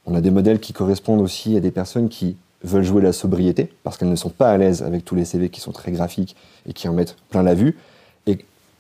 On 0.10 0.16
a 0.16 0.22
des 0.22 0.32
modèles 0.32 0.60
qui 0.60 0.72
correspondent 0.72 1.20
aussi 1.20 1.58
à 1.58 1.60
des 1.60 1.70
personnes 1.70 2.08
qui 2.08 2.38
veulent 2.64 2.84
jouer 2.84 3.02
la 3.02 3.12
sobriété 3.12 3.70
parce 3.84 3.98
qu'elles 3.98 4.10
ne 4.10 4.16
sont 4.16 4.30
pas 4.30 4.50
à 4.50 4.58
l'aise 4.58 4.82
avec 4.82 5.04
tous 5.04 5.16
les 5.16 5.26
CV 5.26 5.50
qui 5.50 5.60
sont 5.60 5.74
très 5.74 5.92
graphiques 5.92 6.38
et 6.66 6.72
qui 6.72 6.88
en 6.88 6.94
mettent 6.94 7.18
plein 7.30 7.44
la 7.44 7.54
vue. 7.54 7.78
Et 8.26 8.38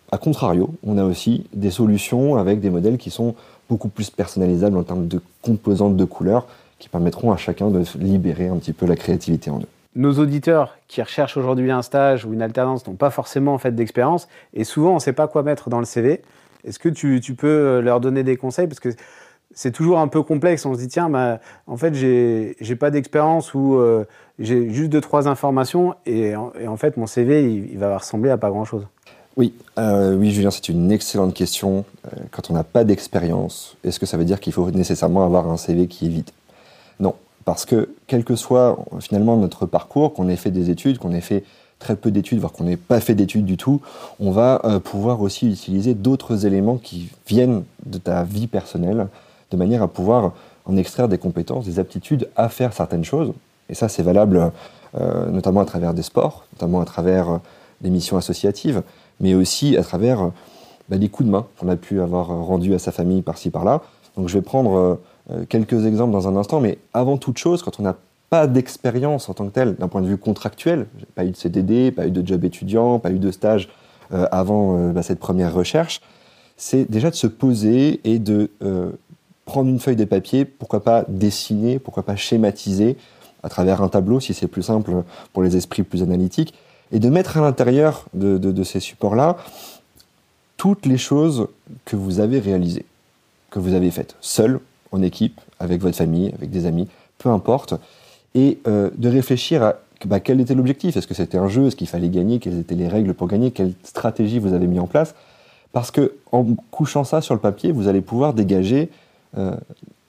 à 0.10 0.18
contrario, 0.18 0.74
on 0.84 0.98
a 0.98 1.04
aussi 1.04 1.46
des 1.54 1.70
solutions 1.70 2.38
avec 2.38 2.62
des 2.62 2.70
modèles 2.70 2.98
qui 2.98 3.10
sont 3.10 3.36
beaucoup 3.70 3.90
plus 3.90 4.10
personnalisables 4.10 4.78
en 4.78 4.84
termes 4.84 5.10
de 5.10 5.20
composantes 5.42 5.98
de 5.98 6.06
couleurs 6.06 6.48
qui 6.80 6.88
permettront 6.88 7.34
à 7.34 7.38
chacun 7.38 7.70
de 7.72 7.84
libérer 8.00 8.48
un 8.48 8.56
petit 8.56 8.72
peu 8.72 8.86
la 8.86 8.96
créativité 8.96 9.50
en 9.50 9.60
eux. 9.60 9.68
Nos 9.96 10.14
auditeurs 10.20 10.78
qui 10.88 11.02
recherchent 11.02 11.36
aujourd'hui 11.36 11.72
un 11.72 11.82
stage 11.82 12.24
ou 12.24 12.32
une 12.32 12.42
alternance 12.42 12.88
n'ont 12.88 12.94
pas 12.94 13.10
forcément 13.10 13.54
en 13.54 13.58
fait 13.58 13.76
d'expérience 13.76 14.30
et 14.54 14.64
souvent 14.64 14.92
on 14.92 14.96
ne 14.96 15.00
sait 15.00 15.14
pas 15.14 15.28
quoi 15.28 15.44
mettre 15.44 15.70
dans 15.70 15.80
le 15.80 15.86
CV. 15.86 16.22
Est-ce 16.64 16.80
que 16.80 16.90
tu, 16.90 17.20
tu, 17.20 17.34
peux 17.34 17.82
leur 17.82 18.00
donner 18.00 18.24
des 18.24 18.38
conseils? 18.38 18.68
Parce 18.68 18.80
que 18.80 18.90
c'est 19.54 19.72
toujours 19.72 20.00
un 20.00 20.08
peu 20.08 20.24
complexe. 20.24 20.66
On 20.66 20.74
se 20.74 20.80
dit, 20.80 20.88
tiens, 20.88 21.10
bah, 21.10 21.40
en 21.66 21.78
fait, 21.78 21.94
j'ai 21.94 22.76
pas 22.76 22.92
d'expérience 22.92 23.54
ou 23.54 23.76
euh, 23.76 24.06
j'ai 24.40 24.72
juste 24.72 24.90
deux, 24.90 25.02
trois 25.02 25.28
informations 25.28 25.96
et, 26.06 26.36
en 26.36 26.78
fait, 26.78 26.98
mon 26.98 27.08
CV, 27.08 27.68
il, 27.72 27.78
va 27.78 27.98
ressembler 27.98 28.30
à 28.30 28.38
pas 28.38 28.50
grand-chose. 28.50 28.86
Oui, 29.36 29.54
euh, 29.78 30.16
oui, 30.16 30.32
Julien, 30.32 30.52
c'est 30.52 30.70
une 30.70 30.92
excellente 30.92 31.34
question. 31.34 31.86
Euh, 32.06 32.10
quand 32.32 32.50
on 32.50 32.54
n'a 32.54 32.64
pas 32.64 32.84
d'expérience, 32.84 33.78
est-ce 33.84 34.00
que 34.00 34.06
ça 34.06 34.18
veut 34.18 34.26
dire 34.26 34.40
qu'il 34.40 34.54
faut 34.54 34.70
nécessairement 34.72 35.24
avoir 35.24 35.48
un 35.50 35.58
CV 35.58 35.88
qui 35.88 36.08
est 36.08 36.10
vide? 36.10 36.30
Non, 37.00 37.14
parce 37.46 37.66
que 37.66 37.90
quel 38.08 38.24
que 38.24 38.36
soit 38.36 38.78
finalement 39.00 39.38
notre 39.38 39.66
parcours, 39.68 40.14
qu'on 40.14 40.28
ait 40.28 40.36
fait 40.36 40.52
des 40.52 40.72
études, 40.72 40.98
qu'on 40.98 41.14
ait 41.14 41.22
fait 41.22 41.44
très 41.78 41.96
peu 41.96 42.10
d'études, 42.10 42.40
voire 42.40 42.52
qu'on 42.52 42.64
n'ait 42.64 42.78
pas 42.78 43.00
fait 43.00 43.14
d'études 43.14 43.46
du 43.46 43.58
tout, 43.58 43.82
on 44.20 44.32
va 44.32 44.60
pouvoir 44.84 45.22
aussi 45.22 45.52
utiliser 45.52 45.94
d'autres 45.94 46.48
éléments 46.48 46.78
qui 46.78 47.10
viennent 47.28 47.64
de 47.86 48.00
ta 48.00 48.24
vie 48.24 48.48
personnelle, 48.48 49.08
de 49.52 49.58
manière 49.58 49.82
à 49.84 49.88
pouvoir 49.88 50.34
en 50.66 50.78
extraire 50.78 51.08
des 51.08 51.18
compétences, 51.18 51.66
des 51.66 51.80
aptitudes 51.80 52.30
à 52.36 52.50
faire 52.50 52.74
certaines 52.74 53.06
choses. 53.06 53.34
Et 53.70 53.74
ça, 53.74 53.90
c'est 53.90 54.04
valable 54.04 54.52
euh, 54.96 55.30
notamment 55.30 55.62
à 55.62 55.66
travers 55.66 55.94
des 55.94 56.02
sports, 56.02 56.46
notamment 56.54 56.82
à 56.82 56.86
travers 56.86 57.30
euh, 57.30 57.38
des 57.82 57.90
missions 57.90 58.18
associatives, 58.18 58.84
mais 59.20 59.36
aussi 59.36 59.78
à 59.78 59.84
travers 59.84 60.22
euh, 60.22 60.30
bah, 60.90 60.98
des 60.98 61.10
coups 61.10 61.28
de 61.28 61.32
main 61.32 61.46
qu'on 61.60 61.68
a 61.68 61.76
pu 61.76 62.02
avoir 62.02 62.28
rendus 62.28 62.74
à 62.74 62.80
sa 62.80 62.92
famille 62.92 63.22
par-ci 63.22 63.50
par-là. 63.50 63.82
Donc 64.16 64.30
je 64.30 64.34
vais 64.34 64.42
prendre 64.42 65.00
quelques 65.48 65.86
exemples 65.86 66.12
dans 66.12 66.28
un 66.28 66.36
instant, 66.38 66.60
mais 66.60 66.80
avant 66.92 67.18
toute 67.18 67.38
chose, 67.38 67.62
quand 67.62 67.80
on 67.80 67.84
n'a 67.84 67.96
pas 68.32 68.48
d'expérience 68.48 69.30
en 69.30 69.36
tant 69.36 69.46
que 69.46 69.52
telle, 69.52 69.76
d'un 69.76 69.88
point 69.88 70.02
de 70.02 70.08
vue 70.08 70.18
contractuel, 70.18 70.88
pas 71.14 71.24
eu 71.24 71.30
de 71.30 71.36
CDD, 71.36 71.92
pas 71.92 72.08
eu 72.08 72.12
de 72.12 72.26
job 72.26 72.44
étudiant, 72.44 72.98
pas 72.98 73.12
eu 73.12 73.20
de 73.20 73.30
stage 73.30 73.70
avant 74.10 74.92
bah, 74.92 75.04
cette 75.04 75.20
première 75.20 75.54
recherche, 75.54 76.02
c'est 76.56 76.90
déjà 76.90 77.12
de 77.12 77.16
se 77.16 77.28
poser 77.28 78.02
et 78.06 78.18
de 78.18 78.50
prendre 79.48 79.70
une 79.70 79.80
feuille 79.80 79.96
de 79.96 80.06
papier, 80.06 80.46
pourquoi 80.46 80.84
pas 80.84 81.06
dessiner, 81.08 81.80
pourquoi 81.80 82.04
pas 82.04 82.18
schématiser 82.18 82.98
à 83.42 83.50
travers 83.50 83.82
un 83.82 83.88
tableau 83.88 84.20
si 84.20 84.34
c'est 84.34 84.48
plus 84.48 84.62
simple 84.62 85.04
pour 85.34 85.42
les 85.42 85.56
esprits 85.56 85.84
plus 85.84 86.04
analytiques, 86.04 86.54
et 86.92 87.00
de 87.00 87.10
mettre 87.10 87.38
à 87.38 87.42
l'intérieur 87.42 88.06
de, 88.14 88.64
ces 88.64 88.80
supports-là 88.80 89.38
toutes 90.58 90.86
les 90.86 90.98
choses 90.98 91.48
que 91.86 91.96
vous 91.96 92.20
avez 92.20 92.40
réalisées, 92.40 92.86
que 93.50 93.60
vous 93.60 93.74
avez 93.74 93.90
faites, 93.90 94.16
seul, 94.22 94.60
en 94.92 95.02
équipe, 95.02 95.40
avec 95.60 95.82
votre 95.82 95.98
famille, 95.98 96.32
avec 96.36 96.50
des 96.50 96.66
amis, 96.66 96.88
peu 97.18 97.30
importe, 97.30 97.74
et 98.36 98.60
euh, 98.68 98.90
de 98.98 99.10
réfléchir 99.10 99.64
à 99.64 99.76
bah, 100.06 100.20
quel 100.20 100.42
était 100.42 100.56
l'objectif. 100.56 100.98
Est-ce 100.98 101.08
que 101.08 101.14
c'était 101.14 101.38
un 101.38 101.48
jeu 101.48 101.68
Est-ce 101.68 101.76
qu'il 101.76 101.88
fallait 101.88 102.10
gagner 102.10 102.40
Quelles 102.40 102.60
étaient 102.60 102.76
les 102.76 102.88
règles 102.88 103.14
pour 103.14 103.28
gagner 103.28 103.52
Quelle 103.52 103.74
stratégie 103.84 104.40
vous 104.40 104.54
avez 104.54 104.68
mis 104.68 104.80
en 104.80 104.88
place 104.88 105.16
Parce 105.72 105.92
que 105.92 106.14
en 106.32 106.46
couchant 106.70 107.04
ça 107.04 107.22
sur 107.22 107.34
le 107.34 107.40
papier, 107.40 107.72
vous 107.72 107.88
allez 107.88 108.02
pouvoir 108.02 108.34
dégager 108.34 108.90
euh, 109.38 109.56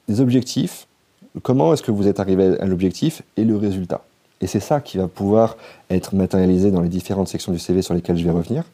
des 0.08 0.20
objectifs. 0.20 0.86
Comment 1.42 1.72
est-ce 1.72 1.82
que 1.82 1.90
vous 1.90 2.08
êtes 2.08 2.20
arrivé 2.20 2.58
à 2.60 2.66
l'objectif 2.66 3.22
et 3.36 3.44
le 3.44 3.56
résultat? 3.56 4.02
Et 4.40 4.46
c'est 4.46 4.60
ça 4.60 4.80
qui 4.80 4.98
va 4.98 5.08
pouvoir 5.08 5.56
être 5.90 6.14
matérialisé 6.14 6.70
dans 6.70 6.80
les 6.80 6.88
différentes 6.88 7.28
sections 7.28 7.52
du 7.52 7.58
CV 7.58 7.82
sur 7.82 7.94
lesquelles 7.94 8.16
je 8.16 8.24
vais 8.24 8.30
revenir 8.30 8.64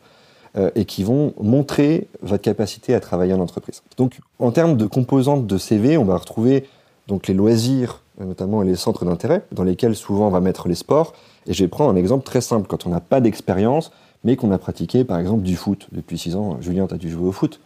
euh, 0.56 0.70
et 0.74 0.84
qui 0.84 1.02
vont 1.02 1.32
montrer 1.40 2.06
votre 2.22 2.42
capacité 2.42 2.94
à 2.94 3.00
travailler 3.00 3.32
en 3.32 3.40
entreprise. 3.40 3.82
Donc, 3.96 4.20
en 4.38 4.50
termes 4.50 4.76
de 4.76 4.86
composantes 4.86 5.46
de 5.46 5.58
CV, 5.58 5.96
on 5.96 6.04
va 6.04 6.16
retrouver 6.16 6.66
donc 7.08 7.26
les 7.26 7.34
loisirs, 7.34 8.02
notamment 8.20 8.62
les 8.62 8.76
centres 8.76 9.04
d'intérêt, 9.04 9.42
dans 9.52 9.64
lesquels 9.64 9.96
souvent 9.96 10.28
on 10.28 10.30
va 10.30 10.40
mettre 10.40 10.68
les 10.68 10.74
sports. 10.74 11.14
Et 11.46 11.52
je 11.52 11.64
vais 11.64 11.68
prendre 11.68 11.90
un 11.90 11.96
exemple 11.96 12.24
très 12.24 12.40
simple. 12.40 12.66
Quand 12.66 12.86
on 12.86 12.90
n'a 12.90 13.00
pas 13.00 13.20
d'expérience, 13.20 13.90
mais 14.24 14.36
qu'on 14.36 14.50
a 14.50 14.58
pratiqué 14.58 15.04
par 15.04 15.18
exemple 15.18 15.42
du 15.42 15.54
foot 15.54 15.86
depuis 15.92 16.18
6 16.18 16.36
ans. 16.36 16.58
Julien, 16.60 16.86
tu 16.86 16.94
as 16.94 16.98
dû 16.98 17.10
jouer 17.10 17.28
au 17.28 17.32
foot 17.32 17.60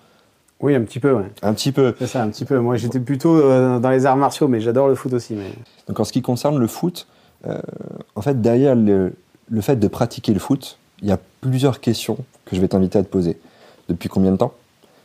Oui, 0.61 0.75
un 0.75 0.83
petit 0.83 0.99
peu, 0.99 1.13
ouais. 1.13 1.27
Un 1.43 1.55
petit 1.55 1.71
peu. 1.71 1.95
C'est 1.99 2.07
ça, 2.07 2.23
un 2.23 2.31
petit 2.31 2.45
peu. 2.45 2.59
Moi, 2.59 2.77
j'étais 2.77 2.99
plutôt 3.01 3.37
euh, 3.37 3.79
dans 3.79 3.91
les 3.91 4.07
arts 4.07 4.17
martiaux, 4.17 4.49
mais 4.49 4.61
j'adore 4.61 4.89
le 4.89 4.95
foot 4.97 5.13
aussi. 5.13 5.35
Mais... 5.35 5.53
Donc 5.87 6.01
en 6.01 6.05
ce 6.05 6.13
qui 6.13 6.21
concerne 6.21 6.59
le 6.59 6.67
foot, 6.67 7.07
euh, 7.47 7.61
en 8.17 8.23
fait, 8.23 8.41
derrière 8.41 8.75
le, 8.75 9.13
le 9.49 9.61
fait 9.61 9.77
de 9.77 9.87
pratiquer 9.87 10.33
le 10.33 10.41
foot, 10.41 10.79
il 11.01 11.09
y 11.09 11.13
a 11.13 11.19
plusieurs 11.41 11.81
questions 11.81 12.19
que 12.45 12.57
je 12.57 12.61
vais 12.61 12.69
t'inviter 12.69 12.99
à 12.99 13.03
te 13.05 13.09
poser. 13.09 13.39
Depuis 13.89 14.09
combien 14.09 14.33
de 14.33 14.37
temps? 14.37 14.53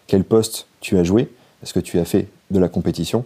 Quel 0.07 0.23
poste 0.23 0.67
tu 0.81 0.97
as 0.97 1.03
joué? 1.03 1.31
Est-ce 1.61 1.73
que 1.73 1.79
tu 1.79 1.99
as 1.99 2.05
fait 2.05 2.27
de 2.49 2.59
la 2.59 2.67
compétition? 2.67 3.23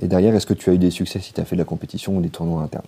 Et 0.00 0.08
derrière, 0.08 0.34
est-ce 0.34 0.46
que 0.46 0.54
tu 0.54 0.70
as 0.70 0.72
eu 0.72 0.78
des 0.78 0.90
succès 0.90 1.20
si 1.20 1.32
tu 1.32 1.40
as 1.40 1.44
fait 1.44 1.56
de 1.56 1.60
la 1.60 1.66
compétition 1.66 2.16
ou 2.16 2.20
des 2.20 2.30
tournois 2.30 2.62
internes? 2.62 2.86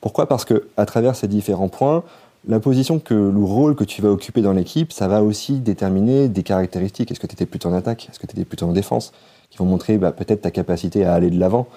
Pourquoi? 0.00 0.26
Parce 0.26 0.44
que 0.44 0.68
à 0.76 0.86
travers 0.86 1.16
ces 1.16 1.28
différents 1.28 1.68
points, 1.68 2.02
la 2.46 2.58
position 2.58 2.98
que 2.98 3.14
le 3.14 3.44
rôle 3.44 3.76
que 3.76 3.84
tu 3.84 4.02
vas 4.02 4.10
occuper 4.10 4.42
dans 4.42 4.52
l'équipe, 4.52 4.92
ça 4.92 5.06
va 5.06 5.22
aussi 5.22 5.60
déterminer 5.60 6.28
des 6.28 6.42
caractéristiques. 6.42 7.10
Est-ce 7.10 7.20
que 7.20 7.26
tu 7.26 7.34
étais 7.34 7.46
plutôt 7.46 7.68
en 7.68 7.74
attaque? 7.74 8.08
Est-ce 8.10 8.18
que 8.18 8.26
tu 8.26 8.32
étais 8.32 8.44
plutôt 8.44 8.66
en 8.66 8.72
défense? 8.72 9.12
Qui 9.50 9.58
vont 9.58 9.64
montrer 9.64 9.98
bah, 9.98 10.12
peut-être 10.12 10.42
ta 10.42 10.50
capacité 10.50 11.04
à 11.04 11.14
aller 11.14 11.30
de 11.30 11.38
l'avant. 11.38 11.68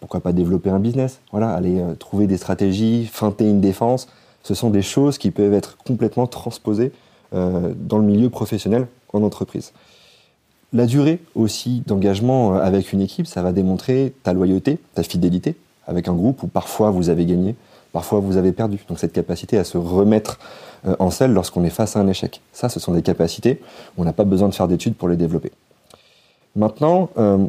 Pourquoi 0.00 0.20
pas 0.20 0.32
développer 0.32 0.70
un 0.70 0.78
business? 0.78 1.20
Voilà, 1.32 1.50
aller 1.50 1.80
euh, 1.80 1.94
trouver 1.94 2.26
des 2.26 2.36
stratégies, 2.36 3.06
feinter 3.06 3.48
une 3.48 3.60
défense. 3.60 4.08
Ce 4.42 4.54
sont 4.54 4.70
des 4.70 4.82
choses 4.82 5.18
qui 5.18 5.30
peuvent 5.30 5.54
être 5.54 5.76
complètement 5.78 6.26
transposées 6.26 6.92
euh, 7.34 7.72
dans 7.76 7.98
le 7.98 8.04
milieu 8.04 8.30
professionnel 8.30 8.86
en 9.12 9.22
entreprise. 9.22 9.72
La 10.72 10.86
durée 10.86 11.20
aussi 11.34 11.82
d'engagement 11.86 12.54
euh, 12.54 12.60
avec 12.60 12.92
une 12.92 13.00
équipe, 13.00 13.26
ça 13.26 13.42
va 13.42 13.52
démontrer 13.52 14.14
ta 14.22 14.32
loyauté, 14.32 14.78
ta 14.94 15.02
fidélité 15.02 15.56
avec 15.86 16.08
un 16.08 16.14
groupe 16.14 16.42
où 16.42 16.46
parfois 16.46 16.90
vous 16.90 17.10
avez 17.10 17.26
gagné, 17.26 17.56
parfois 17.92 18.20
vous 18.20 18.36
avez 18.36 18.52
perdu. 18.52 18.78
Donc 18.88 18.98
cette 18.98 19.12
capacité 19.12 19.58
à 19.58 19.64
se 19.64 19.78
remettre 19.78 20.38
euh, 20.86 20.96
en 20.98 21.10
selle 21.10 21.32
lorsqu'on 21.32 21.64
est 21.64 21.70
face 21.70 21.96
à 21.96 22.00
un 22.00 22.08
échec. 22.08 22.40
Ça, 22.52 22.68
ce 22.68 22.80
sont 22.80 22.92
des 22.92 23.02
capacités 23.02 23.60
on 23.96 24.04
n'a 24.04 24.12
pas 24.12 24.24
besoin 24.24 24.48
de 24.48 24.54
faire 24.54 24.68
d'études 24.68 24.94
pour 24.94 25.08
les 25.08 25.16
développer. 25.16 25.52
Maintenant, 26.56 27.10
euh, 27.18 27.46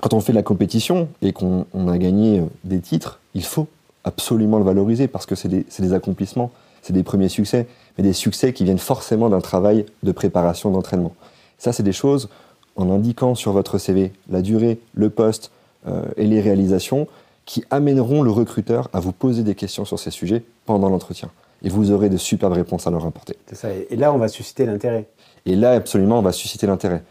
quand 0.00 0.12
on 0.12 0.20
fait 0.20 0.32
de 0.32 0.36
la 0.36 0.42
compétition 0.42 1.08
et 1.22 1.32
qu'on 1.32 1.88
a 1.88 1.98
gagné 1.98 2.42
des 2.64 2.80
titres, 2.80 3.20
il 3.34 3.44
faut 3.44 3.68
absolument 4.04 4.58
le 4.58 4.64
valoriser 4.64 5.08
parce 5.08 5.26
que 5.26 5.34
c'est 5.34 5.48
des, 5.48 5.92
accomplissements, 5.92 6.50
c'est 6.82 6.92
des 6.92 7.02
premiers 7.02 7.28
succès, 7.28 7.66
mais 7.96 8.04
des 8.04 8.12
succès 8.12 8.52
qui 8.52 8.64
viennent 8.64 8.78
forcément 8.78 9.30
d'un 9.30 9.40
travail 9.40 9.86
de 10.02 10.12
préparation, 10.12 10.70
d'entraînement. 10.70 11.14
Ça, 11.58 11.72
c'est 11.72 11.82
des 11.82 11.92
choses 11.92 12.28
en 12.76 12.90
indiquant 12.90 13.34
sur 13.34 13.52
votre 13.52 13.78
CV 13.78 14.12
la 14.30 14.42
durée, 14.42 14.78
le 14.94 15.10
poste 15.10 15.50
euh, 15.88 16.02
et 16.16 16.26
les 16.26 16.40
réalisations 16.40 17.08
qui 17.44 17.64
amèneront 17.70 18.22
le 18.22 18.30
recruteur 18.30 18.88
à 18.92 19.00
vous 19.00 19.12
poser 19.12 19.42
des 19.42 19.54
questions 19.54 19.84
sur 19.84 19.98
ces 19.98 20.10
sujets 20.10 20.42
pendant 20.66 20.88
l'entretien. 20.88 21.30
Et 21.62 21.68
vous 21.68 21.90
aurez 21.90 22.08
de 22.08 22.16
superbes 22.16 22.52
réponses 22.52 22.86
à 22.86 22.90
leur 22.90 23.04
apporter. 23.06 23.36
C'est 23.46 23.54
ça. 23.54 23.68
Et 23.72 23.96
là, 23.96 24.12
on 24.12 24.18
va 24.18 24.28
susciter 24.28 24.66
l'intérêt. 24.66 25.06
Et 25.46 25.56
là, 25.56 25.72
absolument, 25.72 26.18
on 26.18 26.22
va 26.22 26.32
susciter 26.32 26.66
l'intérêt. 26.66 27.02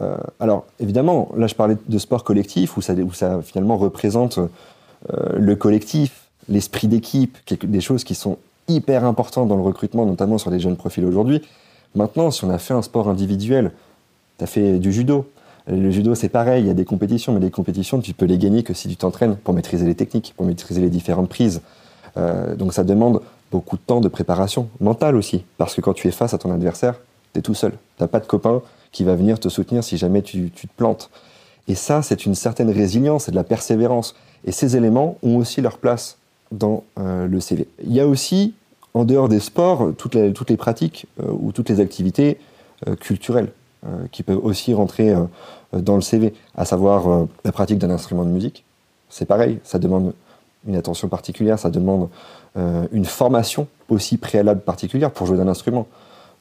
Euh, 0.00 0.16
alors, 0.40 0.66
évidemment, 0.80 1.30
là, 1.36 1.46
je 1.46 1.54
parlais 1.54 1.76
de 1.86 1.98
sport 1.98 2.24
collectif, 2.24 2.76
où 2.76 2.82
ça, 2.82 2.92
où 2.94 3.12
ça 3.12 3.40
finalement 3.42 3.76
représente 3.76 4.38
euh, 4.38 4.48
le 5.36 5.56
collectif, 5.56 6.28
l'esprit 6.48 6.88
d'équipe, 6.88 7.38
des 7.64 7.80
choses 7.80 8.04
qui 8.04 8.14
sont 8.14 8.38
hyper 8.68 9.04
importantes 9.04 9.48
dans 9.48 9.56
le 9.56 9.62
recrutement, 9.62 10.06
notamment 10.06 10.38
sur 10.38 10.50
les 10.50 10.60
jeunes 10.60 10.76
profils 10.76 11.04
aujourd'hui. 11.04 11.42
Maintenant, 11.94 12.30
si 12.30 12.44
on 12.44 12.50
a 12.50 12.58
fait 12.58 12.74
un 12.74 12.82
sport 12.82 13.08
individuel, 13.08 13.72
tu 14.38 14.44
as 14.44 14.46
fait 14.46 14.78
du 14.78 14.92
judo. 14.92 15.26
Le 15.68 15.90
judo, 15.90 16.14
c'est 16.14 16.28
pareil, 16.28 16.62
il 16.62 16.66
y 16.68 16.70
a 16.70 16.74
des 16.74 16.84
compétitions, 16.84 17.32
mais 17.32 17.40
les 17.40 17.50
compétitions, 17.50 18.00
tu 18.00 18.14
peux 18.14 18.26
les 18.26 18.38
gagner 18.38 18.62
que 18.62 18.72
si 18.72 18.88
tu 18.88 18.96
t'entraînes 18.96 19.36
pour 19.36 19.52
maîtriser 19.52 19.84
les 19.84 19.96
techniques, 19.96 20.32
pour 20.36 20.46
maîtriser 20.46 20.80
les 20.80 20.90
différentes 20.90 21.28
prises. 21.28 21.60
Euh, 22.16 22.54
donc 22.54 22.72
ça 22.72 22.84
demande 22.84 23.20
beaucoup 23.50 23.76
de 23.76 23.82
temps 23.82 24.00
de 24.00 24.08
préparation 24.08 24.68
mentale 24.78 25.16
aussi, 25.16 25.44
parce 25.58 25.74
que 25.74 25.80
quand 25.80 25.92
tu 25.92 26.06
es 26.06 26.12
face 26.12 26.34
à 26.34 26.38
ton 26.38 26.52
adversaire, 26.52 26.94
tu 27.32 27.40
es 27.40 27.42
tout 27.42 27.54
seul. 27.54 27.72
Tu 27.72 28.02
n'as 28.02 28.06
pas 28.06 28.20
de 28.20 28.26
copain 28.26 28.62
qui 28.92 29.02
va 29.02 29.16
venir 29.16 29.40
te 29.40 29.48
soutenir 29.48 29.82
si 29.82 29.96
jamais 29.96 30.22
tu, 30.22 30.50
te 30.50 30.66
plantes. 30.76 31.10
Et 31.66 31.74
ça, 31.74 32.00
c'est 32.00 32.26
une 32.26 32.36
certaine 32.36 32.70
résilience, 32.70 33.24
c'est 33.24 33.32
de 33.32 33.36
la 33.36 33.44
persévérance. 33.44 34.14
Et 34.44 34.52
ces 34.52 34.76
éléments 34.76 35.18
ont 35.24 35.36
aussi 35.36 35.62
leur 35.62 35.78
place 35.78 36.18
dans 36.52 36.84
euh, 37.00 37.26
le 37.26 37.40
CV. 37.40 37.66
Il 37.84 37.92
y 37.92 37.98
a 37.98 38.06
aussi, 38.06 38.54
en 38.94 39.04
dehors 39.04 39.28
des 39.28 39.40
sports, 39.40 39.90
toutes 39.98 40.14
les, 40.14 40.32
toutes 40.32 40.50
les 40.50 40.56
pratiques 40.56 41.06
euh, 41.20 41.32
ou 41.40 41.50
toutes 41.50 41.68
les 41.68 41.80
activités 41.80 42.38
culturelles. 43.00 43.48
Euh, 43.86 44.06
qui 44.10 44.22
peuvent 44.22 44.40
aussi 44.42 44.74
rentrer 44.74 45.10
euh, 45.10 45.26
dans 45.72 45.96
le 45.96 46.00
CV, 46.00 46.32
à 46.56 46.64
savoir 46.64 47.08
euh, 47.08 47.28
la 47.44 47.52
pratique 47.52 47.78
d'un 47.78 47.90
instrument 47.90 48.24
de 48.24 48.30
musique. 48.30 48.64
C'est 49.10 49.26
pareil, 49.26 49.60
ça 49.62 49.78
demande 49.78 50.12
une 50.66 50.76
attention 50.76 51.08
particulière, 51.08 51.58
ça 51.58 51.70
demande 51.70 52.08
une 52.90 53.04
formation 53.04 53.68
aussi 53.90 54.16
préalable 54.16 54.62
particulière 54.62 55.12
pour 55.12 55.26
jouer 55.26 55.36
d'un 55.36 55.46
instrument. 55.46 55.86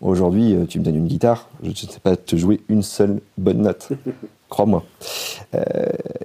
Aujourd'hui, 0.01 0.55
tu 0.67 0.79
me 0.79 0.83
donnes 0.83 0.95
une 0.95 1.07
guitare, 1.07 1.49
je 1.61 1.69
ne 1.69 1.75
sais 1.75 1.99
pas 2.01 2.15
te 2.15 2.35
jouer 2.37 2.61
une 2.69 2.81
seule 2.81 3.19
bonne 3.37 3.61
note. 3.61 3.89
Crois-moi. 4.49 4.83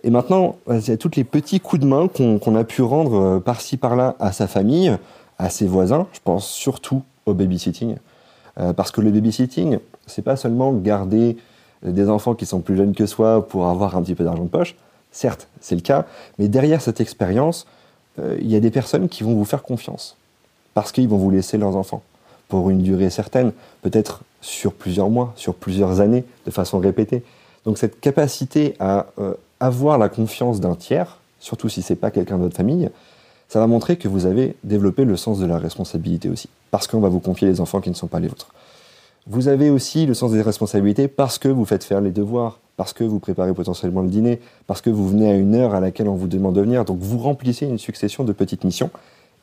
et 0.03 0.11
maintenant, 0.11 0.57
il 0.71 0.89
y 0.89 0.93
a 0.93 0.97
tous 0.97 1.11
les 1.17 1.25
petits 1.25 1.61
coups 1.61 1.83
de 1.83 1.87
main 1.87 2.09
qu'on 2.09 2.55
a 2.55 2.65
pu 2.65 2.81
rendre 2.83 3.41
par-ci 3.41 3.77
par-là 3.77 4.15
à 4.21 4.33
sa 4.33 4.47
famille, 4.47 4.97
à 5.39 5.51
ses 5.51 5.67
voisins. 5.67 6.07
Je 6.13 6.21
pense 6.25 6.47
surtout 6.47 7.03
au 7.27 7.35
babysitting. 7.35 7.97
parce 8.77 8.93
que 8.93 9.01
le 9.03 9.11
babysitting, 9.11 9.79
c'est 10.11 10.23
pas 10.23 10.37
seulement 10.37 10.73
garder 10.73 11.37
des 11.83 12.09
enfants 12.11 12.35
qui 12.35 12.47
sont 12.47 12.61
plus 12.61 12.77
jeunes 12.77 12.95
que 12.95 13.07
soi 13.07 13.47
pour 13.47 13.67
avoir 13.69 13.97
un 13.97 14.03
petit 14.03 14.15
peu 14.15 14.25
d'argent 14.25 14.45
de 14.45 14.49
poche. 14.49 14.77
Certes, 15.13 15.49
c'est 15.61 15.75
le 15.75 15.81
cas, 15.81 16.07
mais 16.39 16.49
derrière 16.49 16.83
cette 16.83 17.01
expérience, 17.01 17.67
euh, 18.19 18.37
il 18.41 18.51
y 18.51 18.57
a 18.57 18.61
des 18.61 18.71
personnes 18.71 19.09
qui 19.09 19.23
vont 19.25 19.35
vous 19.35 19.45
faire 19.45 19.63
confiance 19.63 20.17
parce 20.75 20.93
qu'ils 20.93 21.09
vont 21.09 21.17
vous 21.17 21.31
laisser 21.31 21.59
leurs 21.59 21.77
enfants 21.77 22.03
pour 22.49 22.71
une 22.71 22.83
durée 22.83 23.11
certaine, 23.11 23.53
peut-être 23.83 24.23
sur 24.41 24.73
plusieurs 24.73 25.11
mois, 25.11 25.33
sur 25.37 25.55
plusieurs 25.55 26.01
années, 26.01 26.25
de 26.47 26.51
façon 26.51 26.79
répétée. 26.79 27.23
Donc 27.65 27.79
cette 27.79 28.01
capacité 28.01 28.75
à 28.79 29.07
euh, 29.19 29.35
avoir 29.59 29.99
la 29.99 30.09
confiance 30.09 30.61
d'un 30.61 30.75
tiers, 30.75 31.19
surtout 31.39 31.69
si 31.69 31.83
c'est 31.83 31.97
pas 31.97 32.11
quelqu'un 32.11 32.37
de 32.37 32.43
votre 32.43 32.57
famille, 32.57 32.91
ça 33.49 33.59
va 33.59 33.67
montrer 33.67 33.97
que 33.97 34.09
vous 34.09 34.27
avez 34.27 34.57
développé 34.63 35.05
le 35.05 35.17
sens 35.17 35.39
de 35.39 35.47
la 35.47 35.59
responsabilité 35.59 36.29
aussi, 36.29 36.49
parce 36.71 36.87
qu'on 36.87 37.01
va 37.01 37.09
vous 37.09 37.21
confier 37.21 37.49
les 37.49 37.61
enfants 37.61 37.81
qui 37.81 37.91
ne 37.91 37.95
sont 37.95 38.07
pas 38.07 38.21
les 38.21 38.29
vôtres. 38.29 38.53
Vous 39.31 39.47
avez 39.47 39.71
aussi 39.71 40.07
le 40.07 40.15
sens 40.15 40.33
des 40.33 40.43
responsabilités 40.43 41.07
parce 41.07 41.39
que 41.39 41.47
vous 41.47 41.65
faites 41.65 41.85
faire 41.85 42.01
les 42.01 42.11
devoirs, 42.11 42.59
parce 42.77 42.93
que 42.93 43.05
vous 43.05 43.21
préparez 43.21 43.55
potentiellement 43.55 44.03
le 44.03 44.09
dîner, 44.09 44.41
parce 44.67 44.81
que 44.81 44.91
vous 44.91 45.09
venez 45.09 45.31
à 45.31 45.37
une 45.37 45.55
heure 45.55 45.73
à 45.73 45.79
laquelle 45.79 46.09
on 46.09 46.17
vous 46.17 46.27
demande 46.27 46.57
de 46.57 46.61
venir. 46.61 46.85
Donc 46.85 46.99
vous 46.99 47.17
remplissez 47.17 47.65
une 47.65 47.79
succession 47.79 48.25
de 48.25 48.33
petites 48.33 48.65
missions. 48.65 48.91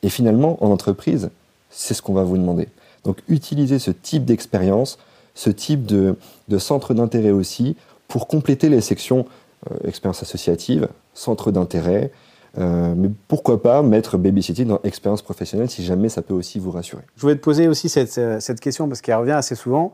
Et 0.02 0.10
finalement, 0.10 0.62
en 0.62 0.70
entreprise, 0.70 1.30
c'est 1.70 1.94
ce 1.94 2.02
qu'on 2.02 2.12
va 2.12 2.22
vous 2.22 2.36
demander. 2.36 2.68
Donc 3.04 3.22
utilisez 3.28 3.78
ce 3.78 3.90
type 3.90 4.26
d'expérience, 4.26 4.98
ce 5.34 5.48
type 5.48 5.86
de, 5.86 6.16
centre 6.58 6.92
d'intérêt 6.92 7.30
aussi, 7.30 7.74
pour 8.08 8.26
compléter 8.26 8.68
les 8.68 8.82
sections 8.82 9.24
euh, 9.70 9.88
expérience 9.88 10.22
associative, 10.22 10.88
centre 11.14 11.50
d'intérêt, 11.50 12.10
euh, 12.56 12.94
mais 12.96 13.10
pourquoi 13.28 13.62
pas 13.62 13.82
mettre 13.82 14.16
babysitting 14.16 14.68
dans 14.68 14.80
expérience 14.82 15.22
professionnelle 15.22 15.68
si 15.68 15.84
jamais 15.84 16.08
ça 16.08 16.22
peut 16.22 16.34
aussi 16.34 16.58
vous 16.58 16.70
rassurer. 16.70 17.02
Je 17.16 17.22
voulais 17.22 17.36
te 17.36 17.40
poser 17.40 17.68
aussi 17.68 17.88
cette, 17.88 18.16
euh, 18.18 18.40
cette 18.40 18.60
question 18.60 18.88
parce 18.88 19.00
qu'elle 19.00 19.16
revient 19.16 19.32
assez 19.32 19.54
souvent. 19.54 19.92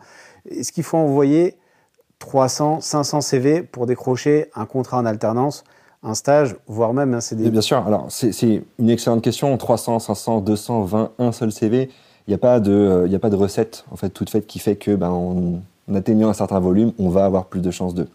Est-ce 0.48 0.72
qu'il 0.72 0.84
faut 0.84 0.98
envoyer 0.98 1.56
300, 2.20 2.80
500 2.80 3.20
CV 3.22 3.62
pour 3.62 3.86
décrocher 3.86 4.50
un 4.54 4.66
contrat 4.66 4.98
en 4.98 5.06
alternance, 5.06 5.64
un 6.02 6.14
stage, 6.14 6.56
voire 6.68 6.94
même 6.94 7.14
un 7.14 7.20
CDI 7.20 7.50
Bien 7.50 7.60
sûr. 7.60 7.78
Alors, 7.86 8.06
c'est 8.10 8.62
une 8.78 8.90
excellente 8.90 9.22
question. 9.22 9.56
300, 9.56 9.98
500, 9.98 10.40
200, 10.40 10.82
20, 10.84 11.12
un 11.18 11.32
seul 11.32 11.50
CV. 11.50 11.90
Il 12.26 12.30
n'y 12.30 12.34
a, 12.34 12.38
pas 12.38 12.60
de, 12.60 12.72
euh, 12.72 13.14
a 13.14 13.18
pas 13.18 13.30
de 13.30 13.36
recette 13.36 13.84
en 13.90 13.96
fait, 13.96 14.08
toute 14.10 14.30
faite 14.30 14.46
qui 14.46 14.58
fait 14.58 14.76
que, 14.76 14.94
ben, 14.94 15.10
en, 15.10 15.60
atteignant 15.94 16.30
un 16.30 16.34
certain 16.34 16.60
volume, 16.60 16.92
on 16.98 17.10
va 17.10 17.26
avoir 17.26 17.46
plus 17.46 17.60
de 17.60 17.70
chances 17.70 17.94
de. 17.94 18.06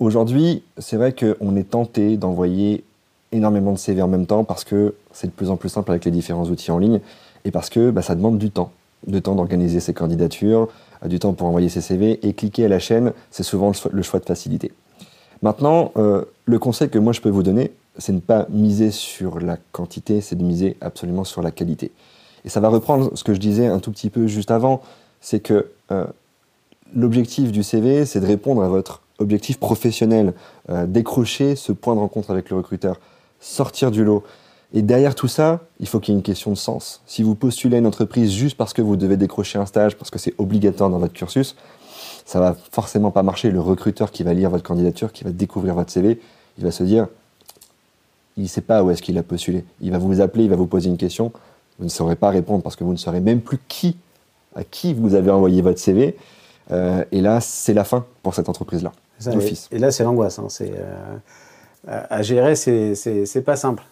Aujourd'hui, 0.00 0.64
c'est 0.78 0.96
vrai 0.96 1.14
qu'on 1.14 1.56
est 1.56 1.70
tenté 1.70 2.16
d'envoyer 2.16 2.84
énormément 3.32 3.72
de 3.72 3.78
CV 3.78 4.02
en 4.02 4.08
même 4.08 4.26
temps 4.26 4.44
parce 4.44 4.64
que 4.64 4.94
c'est 5.12 5.26
de 5.26 5.32
plus 5.32 5.50
en 5.50 5.56
plus 5.56 5.68
simple 5.68 5.90
avec 5.90 6.04
les 6.04 6.10
différents 6.10 6.44
outils 6.44 6.70
en 6.70 6.78
ligne, 6.78 7.00
et 7.44 7.50
parce 7.50 7.70
que 7.70 7.90
bah, 7.90 8.02
ça 8.02 8.14
demande 8.14 8.38
du 8.38 8.50
temps, 8.50 8.70
du 9.06 9.20
temps 9.20 9.34
d'organiser 9.34 9.80
ses 9.80 9.94
candidatures, 9.94 10.68
euh, 11.04 11.08
du 11.08 11.18
temps 11.18 11.32
pour 11.32 11.48
envoyer 11.48 11.68
ses 11.68 11.80
CV, 11.80 12.24
et 12.26 12.32
cliquer 12.34 12.66
à 12.66 12.68
la 12.68 12.78
chaîne, 12.78 13.12
c'est 13.30 13.42
souvent 13.42 13.72
le 13.90 14.02
choix 14.02 14.20
de 14.20 14.24
facilité. 14.24 14.72
Maintenant, 15.42 15.92
euh, 15.96 16.24
le 16.44 16.58
conseil 16.58 16.88
que 16.88 16.98
moi 16.98 17.12
je 17.12 17.20
peux 17.20 17.30
vous 17.30 17.42
donner, 17.42 17.72
c'est 17.98 18.12
de 18.12 18.16
ne 18.16 18.20
pas 18.20 18.46
miser 18.48 18.90
sur 18.90 19.40
la 19.40 19.56
quantité, 19.72 20.20
c'est 20.20 20.36
de 20.36 20.44
miser 20.44 20.76
absolument 20.80 21.24
sur 21.24 21.42
la 21.42 21.50
qualité. 21.50 21.90
Et 22.44 22.48
ça 22.48 22.60
va 22.60 22.68
reprendre 22.68 23.10
ce 23.14 23.24
que 23.24 23.34
je 23.34 23.40
disais 23.40 23.66
un 23.66 23.78
tout 23.78 23.92
petit 23.92 24.10
peu 24.10 24.26
juste 24.26 24.50
avant, 24.50 24.82
c'est 25.20 25.40
que 25.40 25.70
euh, 25.90 26.04
l'objectif 26.94 27.52
du 27.52 27.62
CV, 27.62 28.06
c'est 28.06 28.20
de 28.20 28.26
répondre 28.26 28.62
à 28.62 28.68
votre 28.68 29.02
objectif 29.18 29.60
professionnel, 29.60 30.32
décrocher 30.88 31.54
ce 31.54 31.70
point 31.70 31.94
de 31.94 32.00
rencontre 32.00 32.32
avec 32.32 32.50
le 32.50 32.56
recruteur, 32.56 32.98
sortir 33.42 33.90
du 33.90 34.04
lot. 34.04 34.24
Et 34.72 34.80
derrière 34.80 35.14
tout 35.14 35.28
ça, 35.28 35.60
il 35.80 35.88
faut 35.88 36.00
qu'il 36.00 36.14
y 36.14 36.16
ait 36.16 36.18
une 36.18 36.22
question 36.22 36.50
de 36.50 36.56
sens. 36.56 37.02
Si 37.06 37.22
vous 37.22 37.34
postulez 37.34 37.76
à 37.76 37.78
une 37.80 37.86
entreprise 37.86 38.32
juste 38.32 38.56
parce 38.56 38.72
que 38.72 38.80
vous 38.80 38.96
devez 38.96 39.18
décrocher 39.18 39.58
un 39.58 39.66
stage, 39.66 39.96
parce 39.96 40.10
que 40.10 40.18
c'est 40.18 40.34
obligatoire 40.38 40.88
dans 40.88 40.98
votre 40.98 41.12
cursus, 41.12 41.56
ça 42.24 42.40
va 42.40 42.56
forcément 42.70 43.10
pas 43.10 43.22
marcher. 43.22 43.50
Le 43.50 43.60
recruteur 43.60 44.10
qui 44.10 44.22
va 44.22 44.32
lire 44.32 44.48
votre 44.48 44.62
candidature, 44.62 45.12
qui 45.12 45.24
va 45.24 45.30
découvrir 45.30 45.74
votre 45.74 45.90
CV, 45.90 46.20
il 46.56 46.64
va 46.64 46.70
se 46.70 46.84
dire, 46.84 47.08
il 48.38 48.44
ne 48.44 48.48
sait 48.48 48.62
pas 48.62 48.82
où 48.82 48.90
est-ce 48.90 49.02
qu'il 49.02 49.18
a 49.18 49.22
postulé. 49.22 49.64
Il 49.82 49.90
va 49.90 49.98
vous 49.98 50.22
appeler, 50.22 50.44
il 50.44 50.50
va 50.50 50.56
vous 50.56 50.66
poser 50.66 50.88
une 50.88 50.96
question. 50.96 51.32
Vous 51.78 51.84
ne 51.84 51.90
saurez 51.90 52.16
pas 52.16 52.30
répondre 52.30 52.62
parce 52.62 52.76
que 52.76 52.84
vous 52.84 52.92
ne 52.92 52.98
saurez 52.98 53.20
même 53.20 53.42
plus 53.42 53.58
qui, 53.68 53.96
à 54.54 54.64
qui 54.64 54.94
vous 54.94 55.14
avez 55.14 55.30
envoyé 55.30 55.60
votre 55.60 55.80
CV. 55.80 56.16
Euh, 56.70 57.04
et 57.12 57.20
là, 57.20 57.40
c'est 57.40 57.74
la 57.74 57.84
fin 57.84 58.06
pour 58.22 58.34
cette 58.34 58.48
entreprise-là. 58.48 58.92
Et, 59.70 59.78
là, 59.78 59.90
c'est 59.90 60.04
l'angoisse. 60.04 60.38
Hein. 60.38 60.46
C'est 60.48 60.72
euh, 60.74 61.16
à 61.86 62.22
gérer, 62.22 62.54
c'est 62.54 63.44
pas 63.44 63.56
simple 63.56 63.84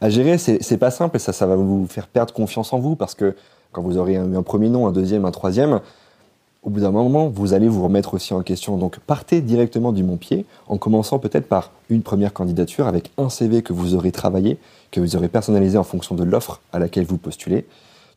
à 0.00 0.10
gérer, 0.10 0.38
c'est 0.38 0.76
pas 0.76 0.90
simple 0.90 1.16
et 1.16 1.18
ça, 1.18 1.32
ça 1.32 1.46
va 1.46 1.56
vous 1.56 1.86
faire 1.86 2.06
perdre 2.08 2.34
confiance 2.34 2.72
en 2.72 2.78
vous 2.78 2.96
parce 2.96 3.14
que 3.14 3.34
quand 3.72 3.82
vous 3.82 3.96
aurez 3.96 4.14
eu 4.14 4.36
un, 4.36 4.42
premier 4.42 4.68
nom, 4.68 4.86
un 4.86 4.92
deuxième, 4.92 5.24
un 5.24 5.30
troisième, 5.30 5.80
au 6.62 6.70
bout 6.70 6.80
d'un 6.80 6.90
moment, 6.90 7.28
vous 7.28 7.54
allez 7.54 7.68
vous 7.68 7.82
remettre 7.82 8.14
aussi 8.14 8.32
en 8.34 8.42
question. 8.42 8.76
Donc 8.76 8.98
partez 8.98 9.40
directement 9.40 9.92
du 9.92 10.02
bon 10.02 10.16
pied 10.16 10.46
en 10.68 10.78
commençant 10.78 11.18
peut-être 11.18 11.48
par 11.48 11.72
une 11.90 12.02
première 12.02 12.32
candidature 12.32 12.86
avec 12.86 13.12
un 13.18 13.28
CV 13.28 13.62
que 13.62 13.72
vous 13.72 13.94
aurez 13.94 14.12
travaillé, 14.12 14.58
que 14.90 15.00
vous 15.00 15.16
aurez 15.16 15.28
personnalisé 15.28 15.78
en 15.78 15.84
fonction 15.84 16.14
de 16.14 16.24
l'offre 16.24 16.60
à 16.72 16.78
laquelle 16.78 17.04
vous 17.04 17.18
postulez, 17.18 17.66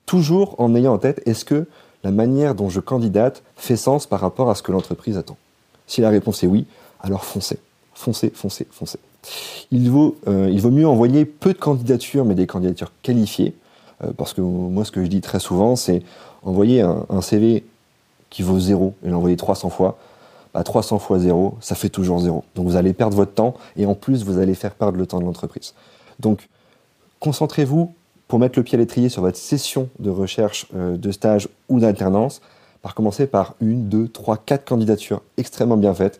toujours 0.06 0.56
en 0.60 0.76
ayant 0.76 0.94
en 0.94 0.98
tête 0.98 1.22
est-ce 1.26 1.46
que 1.46 1.68
la 2.04 2.12
manière 2.12 2.54
dont 2.54 2.70
je 2.70 2.80
candidate 2.80 3.44
fait 3.56 3.78
sens 3.78 4.08
par 4.08 4.20
rapport 4.20 4.50
à 4.50 4.56
ce 4.56 4.62
que 4.62 4.72
l'entreprise 4.72 5.18
attend? 5.18 5.38
Si 5.88 6.02
la 6.02 6.10
réponse 6.10 6.44
est 6.44 6.48
oui, 6.48 6.66
alors 7.02 7.24
foncez, 7.24 7.60
foncez, 7.94 8.32
foncez, 8.34 8.68
foncez. 8.72 9.00
Il 9.72 9.90
vaut, 9.90 10.16
euh, 10.28 10.50
il 10.52 10.62
vaut 10.62 10.72
mieux 10.72 10.88
envoyer 10.88 11.26
peu 11.26 11.54
de 11.54 11.58
candidatures, 11.58 12.26
mais 12.26 12.36
des 12.36 12.48
candidatures 12.48 12.92
qualifiées, 13.02 13.56
euh, 14.04 14.12
parce 14.16 14.34
que 14.34 14.42
moi, 14.42 14.86
ce 14.86 14.92
que 14.92 15.04
je 15.04 15.10
dis 15.10 15.22
très 15.22 15.40
souvent, 15.40 15.76
c'est 15.76 16.04
envoyer 16.44 16.82
un, 16.82 17.22
CV 17.22 17.66
qui 18.30 18.42
vaut 18.42 18.60
zéro 18.60 18.94
et 19.04 19.10
l'envoyer 19.10 19.36
300 19.36 19.70
fois. 19.70 19.98
Bah, 20.54 20.64
300 20.64 21.00
fois 21.00 21.20
zéro, 21.20 21.58
ça 21.60 21.76
fait 21.76 21.90
toujours 21.90 22.20
zéro. 22.20 22.46
Donc 22.56 22.68
vous 22.68 22.78
allez 22.78 22.94
perdre 22.94 23.18
votre 23.18 23.34
temps 23.34 23.56
et 23.76 23.86
en 23.86 23.96
plus, 23.96 24.24
vous 24.24 24.38
allez 24.38 24.56
faire 24.56 24.74
perdre 24.74 24.98
le 24.98 25.06
temps 25.06 25.20
de 25.20 25.26
l'entreprise. 25.26 25.74
Donc, 26.20 26.48
concentrez-vous 27.20 27.94
pour 28.28 28.40
mettre 28.40 28.58
le 28.58 28.64
pied 28.64 28.76
à 28.76 28.80
l'étrier 28.80 29.10
sur 29.10 29.22
votre 29.22 29.38
session 29.38 29.90
de 30.00 30.10
recherche 30.10 30.68
euh, 30.76 30.98
de 30.98 31.12
stage 31.12 31.48
ou 31.70 31.80
d'alternance, 31.80 32.42
par 32.82 32.94
commencer 32.96 33.28
par 33.28 33.56
une, 33.60 33.90
deux, 33.90 34.08
trois, 34.08 34.38
quatre 34.38 34.66
candidatures 34.66 35.22
extrêmement 35.38 35.78
bien 35.78 35.94
faites 35.94 36.20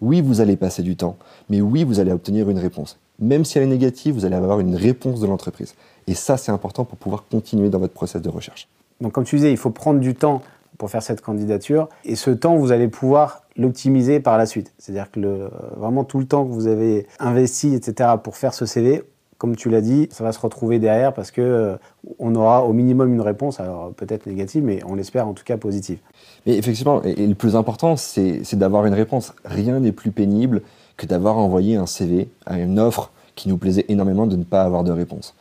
oui, 0.00 0.20
vous 0.20 0.40
allez 0.40 0.56
passer 0.56 0.82
du 0.82 0.96
temps, 0.96 1.16
mais 1.48 1.60
oui, 1.60 1.84
vous 1.84 2.00
allez 2.00 2.12
obtenir 2.12 2.48
une 2.48 2.58
réponse. 2.58 2.98
Même 3.18 3.44
si 3.44 3.58
elle 3.58 3.64
est 3.64 3.68
négative, 3.68 4.14
vous 4.14 4.24
allez 4.24 4.36
avoir 4.36 4.60
une 4.60 4.76
réponse 4.76 5.20
de 5.20 5.26
l'entreprise. 5.26 5.74
Et 6.06 6.14
ça, 6.14 6.36
c'est 6.36 6.52
important 6.52 6.84
pour 6.84 6.98
pouvoir 6.98 7.24
continuer 7.30 7.68
dans 7.68 7.78
votre 7.78 7.94
process 7.94 8.22
de 8.22 8.28
recherche. 8.28 8.68
Donc, 9.00 9.12
comme 9.12 9.24
tu 9.24 9.36
disais, 9.36 9.50
il 9.50 9.56
faut 9.56 9.70
prendre 9.70 10.00
du 10.00 10.14
temps 10.14 10.42
pour 10.78 10.90
faire 10.90 11.02
cette 11.02 11.20
candidature. 11.20 11.88
Et 12.04 12.14
ce 12.14 12.30
temps, 12.30 12.56
vous 12.56 12.70
allez 12.70 12.88
pouvoir 12.88 13.42
l'optimiser 13.56 14.20
par 14.20 14.38
la 14.38 14.46
suite. 14.46 14.72
C'est-à-dire 14.78 15.10
que 15.10 15.18
le, 15.18 15.50
vraiment 15.76 16.04
tout 16.04 16.18
le 16.18 16.26
temps 16.26 16.44
que 16.44 16.52
vous 16.52 16.68
avez 16.68 17.06
investi, 17.18 17.74
etc., 17.74 18.10
pour 18.22 18.36
faire 18.36 18.54
ce 18.54 18.64
CV, 18.64 19.02
comme 19.38 19.54
tu 19.54 19.70
l'as 19.70 19.80
dit, 19.80 20.08
ça 20.10 20.24
va 20.24 20.32
se 20.32 20.40
retrouver 20.40 20.80
derrière 20.80 21.14
parce 21.14 21.30
que 21.30 21.40
euh, 21.40 21.76
on 22.18 22.34
aura 22.34 22.64
au 22.64 22.72
minimum 22.72 23.14
une 23.14 23.20
réponse, 23.20 23.60
alors 23.60 23.92
peut-être 23.92 24.26
négative, 24.26 24.64
mais 24.64 24.80
on 24.84 24.96
l'espère 24.96 25.28
en 25.28 25.32
tout 25.32 25.44
cas 25.44 25.56
positive. 25.56 25.98
Mais 26.44 26.56
effectivement, 26.56 27.00
le 27.04 27.34
plus 27.34 27.54
important, 27.54 27.96
c'est 27.96 28.54
d'avoir 28.54 28.84
une 28.86 28.94
réponse. 28.94 29.32
Rien 29.44 29.78
n'est 29.78 29.92
plus 29.92 30.10
pénible 30.10 30.62
que 30.96 31.06
d'avoir 31.06 31.38
envoyé 31.38 31.76
un 31.76 31.86
CV 31.86 32.28
à 32.46 32.58
une 32.58 32.80
offre 32.80 33.12
qui 33.36 33.48
nous 33.48 33.58
plaisait 33.58 33.84
énormément 33.88 34.26
de 34.26 34.34
ne 34.34 34.42
pas 34.42 34.62
avoir 34.62 34.82
de 34.82 34.90
réponse. 34.90 35.34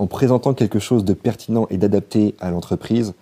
En 0.00 0.08
présentant 0.08 0.52
quelque 0.52 0.80
chose 0.80 1.04
de 1.04 1.12
pertinent 1.12 1.66
et 1.70 1.76
d'adapté 1.76 2.34
à 2.40 2.50
l'entreprise, 2.50 3.14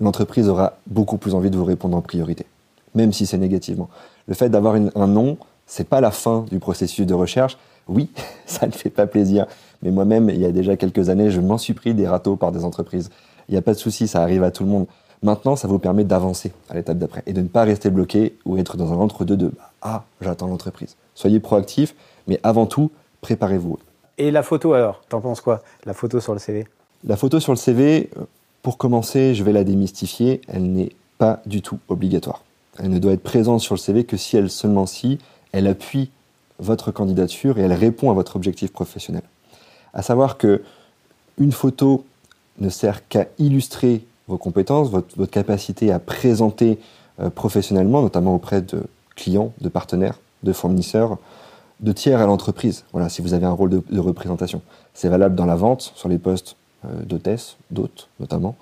l'entreprise 0.00 0.48
aura 0.48 0.74
beaucoup 0.86 1.16
plus 1.16 1.34
envie 1.34 1.50
de 1.50 1.56
vous 1.56 1.64
répondre 1.64 1.96
en 1.96 2.00
priorité, 2.00 2.46
même 2.94 3.12
si 3.12 3.26
c'est 3.26 3.38
négativement. 3.38 3.88
Le 4.28 4.34
fait 4.34 4.48
d'avoir 4.48 4.76
un 4.76 5.06
nom, 5.06 5.36
c'est 5.66 5.88
pas 5.88 6.00
la 6.00 6.12
fin 6.12 6.44
du 6.50 6.60
processus 6.60 7.06
de 7.06 7.14
recherche, 7.14 7.58
oui, 7.88 8.10
ça 8.46 8.66
ne 8.66 8.72
fait 8.72 8.90
pas 8.90 9.06
plaisir. 9.06 9.46
Mais 9.84 9.90
moi-même, 9.90 10.30
il 10.30 10.40
y 10.40 10.46
a 10.46 10.50
déjà 10.50 10.76
quelques 10.76 11.10
années, 11.10 11.30
je 11.30 11.40
m'en 11.40 11.58
suis 11.58 11.74
pris 11.74 11.94
des 11.94 12.08
râteaux 12.08 12.36
par 12.36 12.50
des 12.50 12.64
entreprises. 12.64 13.10
Il 13.48 13.52
n'y 13.52 13.58
a 13.58 13.62
pas 13.62 13.74
de 13.74 13.78
souci, 13.78 14.08
ça 14.08 14.22
arrive 14.22 14.42
à 14.42 14.50
tout 14.50 14.64
le 14.64 14.70
monde. 14.70 14.86
Maintenant, 15.22 15.56
ça 15.56 15.68
vous 15.68 15.78
permet 15.78 16.04
d'avancer 16.04 16.52
à 16.70 16.74
l'étape 16.74 16.98
d'après 16.98 17.22
et 17.26 17.32
de 17.32 17.42
ne 17.42 17.48
pas 17.48 17.64
rester 17.64 17.90
bloqué 17.90 18.36
ou 18.44 18.56
être 18.56 18.76
dans 18.76 18.92
un 18.92 18.96
entre-deux 18.96 19.36
de 19.36 19.52
Ah, 19.82 20.04
j'attends 20.20 20.46
l'entreprise. 20.46 20.96
Soyez 21.14 21.38
proactif, 21.38 21.94
mais 22.26 22.40
avant 22.42 22.66
tout, 22.66 22.90
préparez-vous. 23.20 23.78
Et 24.16 24.30
la 24.30 24.42
photo 24.42 24.72
alors 24.72 25.02
T'en 25.08 25.20
penses 25.20 25.40
quoi 25.40 25.62
La 25.84 25.92
photo 25.92 26.18
sur 26.18 26.32
le 26.32 26.38
CV 26.38 26.66
La 27.04 27.16
photo 27.16 27.38
sur 27.38 27.52
le 27.52 27.56
CV, 27.56 28.10
pour 28.62 28.78
commencer, 28.78 29.34
je 29.34 29.44
vais 29.44 29.52
la 29.52 29.64
démystifier. 29.64 30.40
Elle 30.48 30.72
n'est 30.72 30.92
pas 31.18 31.40
du 31.46 31.62
tout 31.62 31.78
obligatoire. 31.88 32.42
Elle 32.78 32.90
ne 32.90 32.98
doit 32.98 33.12
être 33.12 33.22
présente 33.22 33.60
sur 33.60 33.74
le 33.74 33.80
CV 33.80 34.04
que 34.04 34.16
si 34.16 34.36
elle 34.36 34.50
seulement 34.50 34.86
si 34.86 35.18
elle 35.52 35.66
appuie 35.66 36.10
votre 36.58 36.90
candidature 36.90 37.58
et 37.58 37.62
elle 37.62 37.72
répond 37.72 38.10
à 38.10 38.14
votre 38.14 38.36
objectif 38.36 38.72
professionnel. 38.72 39.22
À 39.94 40.02
savoir 40.02 40.36
que 40.36 40.62
une 41.38 41.52
photo 41.52 42.04
ne 42.58 42.68
sert 42.68 43.08
qu'à 43.08 43.26
illustrer 43.38 44.04
vos 44.28 44.38
compétences, 44.38 44.90
votre, 44.90 45.26
capacité 45.26 45.92
à 45.92 45.98
présenter 45.98 46.78
euh, 47.20 47.30
professionnellement, 47.30 48.02
notamment 48.02 48.34
auprès 48.34 48.62
de 48.62 48.82
clients, 49.16 49.52
de 49.60 49.68
partenaires, 49.68 50.18
de 50.42 50.52
fournisseurs, 50.52 51.18
de 51.80 51.92
tiers 51.92 52.20
à 52.20 52.26
l'entreprise. 52.26 52.84
Voilà, 52.92 53.08
si 53.08 53.22
vous 53.22 53.34
avez 53.34 53.46
un 53.46 53.52
rôle 53.52 53.70
de, 53.70 53.98
représentation. 53.98 54.62
C'est 54.94 55.08
valable 55.08 55.34
dans 55.34 55.46
la 55.46 55.56
vente, 55.56 55.92
sur 55.94 56.08
les 56.08 56.18
postes 56.18 56.56
euh, 56.84 57.02
d'hôtesse, 57.04 57.56
d'hôtes 57.70 58.08
notamment, 58.20 58.56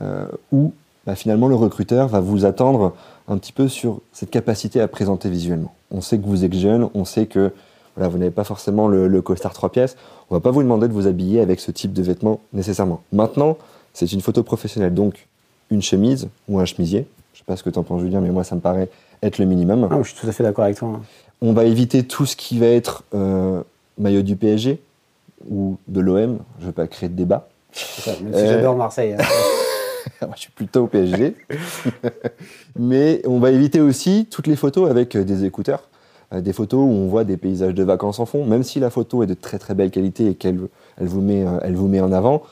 euh, 0.00 0.26
où 0.52 0.72
bah, 1.06 1.14
finalement 1.14 1.48
le 1.48 1.54
recruteur 1.54 2.08
va 2.08 2.20
vous 2.20 2.44
attendre 2.44 2.94
un 3.28 3.38
petit 3.38 3.52
peu 3.52 3.68
sur 3.68 4.00
cette 4.12 4.30
capacité 4.30 4.80
à 4.80 4.88
présenter 4.88 5.30
visuellement. 5.30 5.74
On 5.90 6.00
sait 6.00 6.18
que 6.18 6.26
vous 6.26 6.44
êtes 6.44 6.54
jeune, 6.54 6.88
on 6.94 7.04
sait 7.04 7.26
que 7.26 7.52
voilà, 7.96 8.08
vous 8.08 8.18
n'avez 8.18 8.30
pas 8.30 8.44
forcément 8.44 8.88
le, 8.88 9.22
costard 9.22 9.52
trois 9.52 9.70
pièces. 9.70 9.96
On 10.30 10.34
ne 10.34 10.40
va 10.40 10.42
pas 10.42 10.50
vous 10.50 10.62
demander 10.62 10.88
de 10.88 10.92
vous 10.92 11.06
habiller 11.06 11.40
avec 11.40 11.60
ce 11.60 11.70
type 11.70 11.92
de 11.92 12.02
vêtements 12.02 12.40
nécessairement. 12.52 13.02
Maintenant, 13.12 13.56
c'est 13.92 14.10
une 14.12 14.20
photo 14.20 14.42
professionnelle, 14.42 14.94
donc 14.94 15.26
une 15.70 15.82
chemise 15.82 16.28
ou 16.48 16.58
un 16.58 16.64
chemisier. 16.64 17.06
Je 17.32 17.38
ne 17.38 17.38
sais 17.38 17.44
pas 17.46 17.56
ce 17.56 17.62
que 17.62 17.70
tu 17.70 17.78
en 17.78 17.82
penses, 17.82 18.00
Julien, 18.00 18.20
mais 18.20 18.30
moi, 18.30 18.44
ça 18.44 18.54
me 18.56 18.60
paraît 18.60 18.88
être 19.22 19.38
le 19.38 19.44
minimum. 19.44 19.88
Ah, 19.90 19.98
je 20.02 20.10
suis 20.10 20.20
tout 20.20 20.28
à 20.28 20.32
fait 20.32 20.42
d'accord 20.42 20.64
avec 20.64 20.76
toi. 20.76 20.88
Hein. 20.88 21.02
On 21.40 21.52
va 21.52 21.64
éviter 21.64 22.04
tout 22.04 22.26
ce 22.26 22.36
qui 22.36 22.58
va 22.58 22.66
être 22.66 23.04
euh, 23.14 23.62
maillot 23.98 24.22
du 24.22 24.36
PSG 24.36 24.80
ou 25.48 25.78
de 25.88 26.00
l'OM. 26.00 26.38
Je 26.58 26.62
ne 26.62 26.66
veux 26.66 26.72
pas 26.72 26.86
créer 26.86 27.08
de 27.08 27.14
débat. 27.14 27.48
Ça, 27.72 28.12
même 28.22 28.32
si 28.32 28.46
j'adore 28.46 28.76
Marseille. 28.76 29.16
Hein. 29.18 29.24
je 30.34 30.40
suis 30.40 30.52
plutôt 30.52 30.84
au 30.84 30.86
PSG. 30.86 31.36
Mais 32.78 33.22
on 33.26 33.38
va 33.38 33.50
éviter 33.50 33.80
aussi 33.80 34.26
toutes 34.30 34.46
les 34.46 34.56
photos 34.56 34.90
avec 34.90 35.16
euh, 35.16 35.24
des 35.24 35.44
écouteurs. 35.44 35.82
Euh, 36.34 36.40
des 36.40 36.52
photos 36.52 36.80
où 36.80 36.90
on 36.90 37.08
voit 37.08 37.24
des 37.24 37.36
paysages 37.36 37.74
de 37.74 37.82
vacances 37.82 38.18
en 38.18 38.26
fond, 38.26 38.44
même 38.44 38.62
si 38.62 38.80
la 38.80 38.90
photo 38.90 39.22
est 39.22 39.26
de 39.26 39.34
très 39.34 39.58
très 39.58 39.74
belle 39.74 39.90
qualité 39.90 40.28
et 40.28 40.34
qu'elle 40.34 40.58
elle 41.00 41.06
vous, 41.06 41.20
met, 41.20 41.46
euh, 41.46 41.72
vous 41.72 41.88
met 41.88 42.00
en 42.00 42.12
avant. 42.12 42.42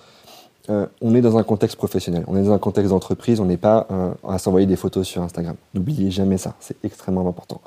on 0.69 1.15
est 1.15 1.21
dans 1.21 1.37
un 1.39 1.43
contexte 1.43 1.77
professionnel, 1.77 2.25
on 2.29 2.37
est 2.37 2.43
dans 2.43 2.53
un 2.53 2.59
contexte 2.59 2.91
d'entreprise, 2.91 3.41
on 3.41 3.47
n'est 3.47 3.57
pas 3.57 3.89
à 4.27 4.39
s'envoyer 4.39 4.67
des 4.67 4.77
photos 4.77 5.07
sur 5.07 5.21
Instagram. 5.21 5.57
N'oubliez 5.75 6.11
jamais 6.11 6.39
ça, 6.39 6.55
c'est 6.61 6.77
extrêmement 6.85 7.29
important. 7.29 7.61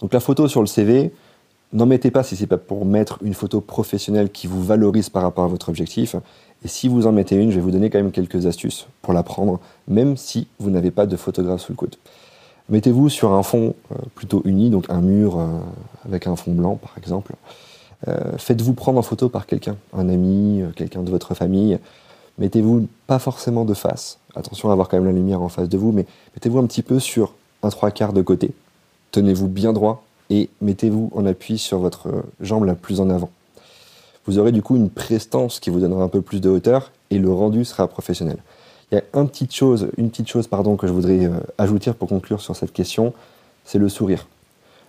Donc 0.00 0.12
la 0.12 0.20
photo 0.20 0.48
sur 0.48 0.60
le 0.60 0.66
CV, 0.66 1.12
n'en 1.72 1.86
mettez 1.86 2.10
pas 2.10 2.22
si 2.22 2.36
c'est 2.36 2.46
pas 2.46 2.58
pour 2.58 2.84
mettre 2.84 3.18
une 3.22 3.34
photo 3.34 3.60
professionnelle 3.60 4.30
qui 4.30 4.46
vous 4.46 4.62
valorise 4.62 5.08
par 5.08 5.22
rapport 5.22 5.44
à 5.44 5.48
votre 5.48 5.70
objectif. 5.70 6.14
Et 6.64 6.68
si 6.68 6.88
vous 6.88 7.06
en 7.06 7.12
mettez 7.12 7.36
une, 7.36 7.50
je 7.50 7.56
vais 7.56 7.62
vous 7.62 7.70
donner 7.70 7.90
quand 7.90 7.98
même 7.98 8.12
quelques 8.12 8.46
astuces 8.46 8.86
pour 9.00 9.12
la 9.12 9.22
prendre, 9.22 9.58
même 9.88 10.16
si 10.16 10.46
vous 10.58 10.70
n'avez 10.70 10.90
pas 10.90 11.06
de 11.06 11.16
photographe 11.16 11.62
sous 11.62 11.72
le 11.72 11.76
coude. 11.76 11.96
Mettez-vous 12.68 13.08
sur 13.08 13.32
un 13.32 13.42
fond 13.42 13.74
euh, 13.92 13.96
plutôt 14.14 14.42
uni, 14.44 14.70
donc 14.70 14.86
un 14.88 15.00
mur 15.00 15.38
euh, 15.38 15.46
avec 16.06 16.26
un 16.26 16.36
fond 16.36 16.52
blanc 16.52 16.76
par 16.76 16.94
exemple. 16.96 17.34
Euh, 18.08 18.36
faites-vous 18.38 18.74
prendre 18.74 18.98
en 18.98 19.02
photo 19.02 19.28
par 19.28 19.46
quelqu'un, 19.46 19.76
un 19.92 20.08
ami, 20.08 20.62
quelqu'un 20.76 21.02
de 21.02 21.10
votre 21.10 21.34
famille. 21.34 21.78
Mettez-vous 22.38 22.88
pas 23.06 23.18
forcément 23.18 23.64
de 23.64 23.74
face. 23.74 24.18
Attention 24.34 24.70
à 24.70 24.72
avoir 24.72 24.88
quand 24.88 24.96
même 24.96 25.06
la 25.06 25.12
lumière 25.12 25.42
en 25.42 25.48
face 25.48 25.68
de 25.68 25.76
vous, 25.76 25.92
mais 25.92 26.06
mettez-vous 26.34 26.58
un 26.58 26.66
petit 26.66 26.82
peu 26.82 26.98
sur 26.98 27.34
un 27.62 27.68
trois 27.68 27.90
quarts 27.90 28.12
de 28.12 28.22
côté. 28.22 28.52
Tenez-vous 29.10 29.48
bien 29.48 29.72
droit 29.72 30.04
et 30.30 30.48
mettez-vous 30.62 31.10
en 31.14 31.26
appui 31.26 31.58
sur 31.58 31.78
votre 31.78 32.24
jambe 32.40 32.64
la 32.64 32.74
plus 32.74 33.00
en 33.00 33.10
avant. 33.10 33.30
vous 34.24 34.38
aurez 34.38 34.52
du 34.52 34.62
coup 34.62 34.76
une 34.76 34.88
prestance 34.88 35.60
qui 35.60 35.68
vous 35.68 35.80
donnera 35.80 36.02
un 36.02 36.08
peu 36.08 36.22
plus 36.22 36.40
de 36.40 36.48
hauteur 36.48 36.90
et 37.10 37.18
le 37.18 37.30
rendu 37.30 37.64
sera 37.64 37.86
professionnel. 37.86 38.38
Il 38.92 38.96
y 38.96 38.98
a 38.98 39.04
une 39.14 39.28
petite 40.10 40.28
chose, 40.28 40.46
pardon, 40.48 40.76
que 40.76 40.86
je 40.86 40.92
voudrais 40.92 41.24
euh, 41.24 41.30
ajouter 41.56 41.94
pour 41.94 42.10
conclure 42.10 42.42
sur 42.42 42.54
cette 42.54 42.74
question, 42.74 43.14
c'est 43.64 43.78
le 43.78 43.88
sourire. 43.88 44.28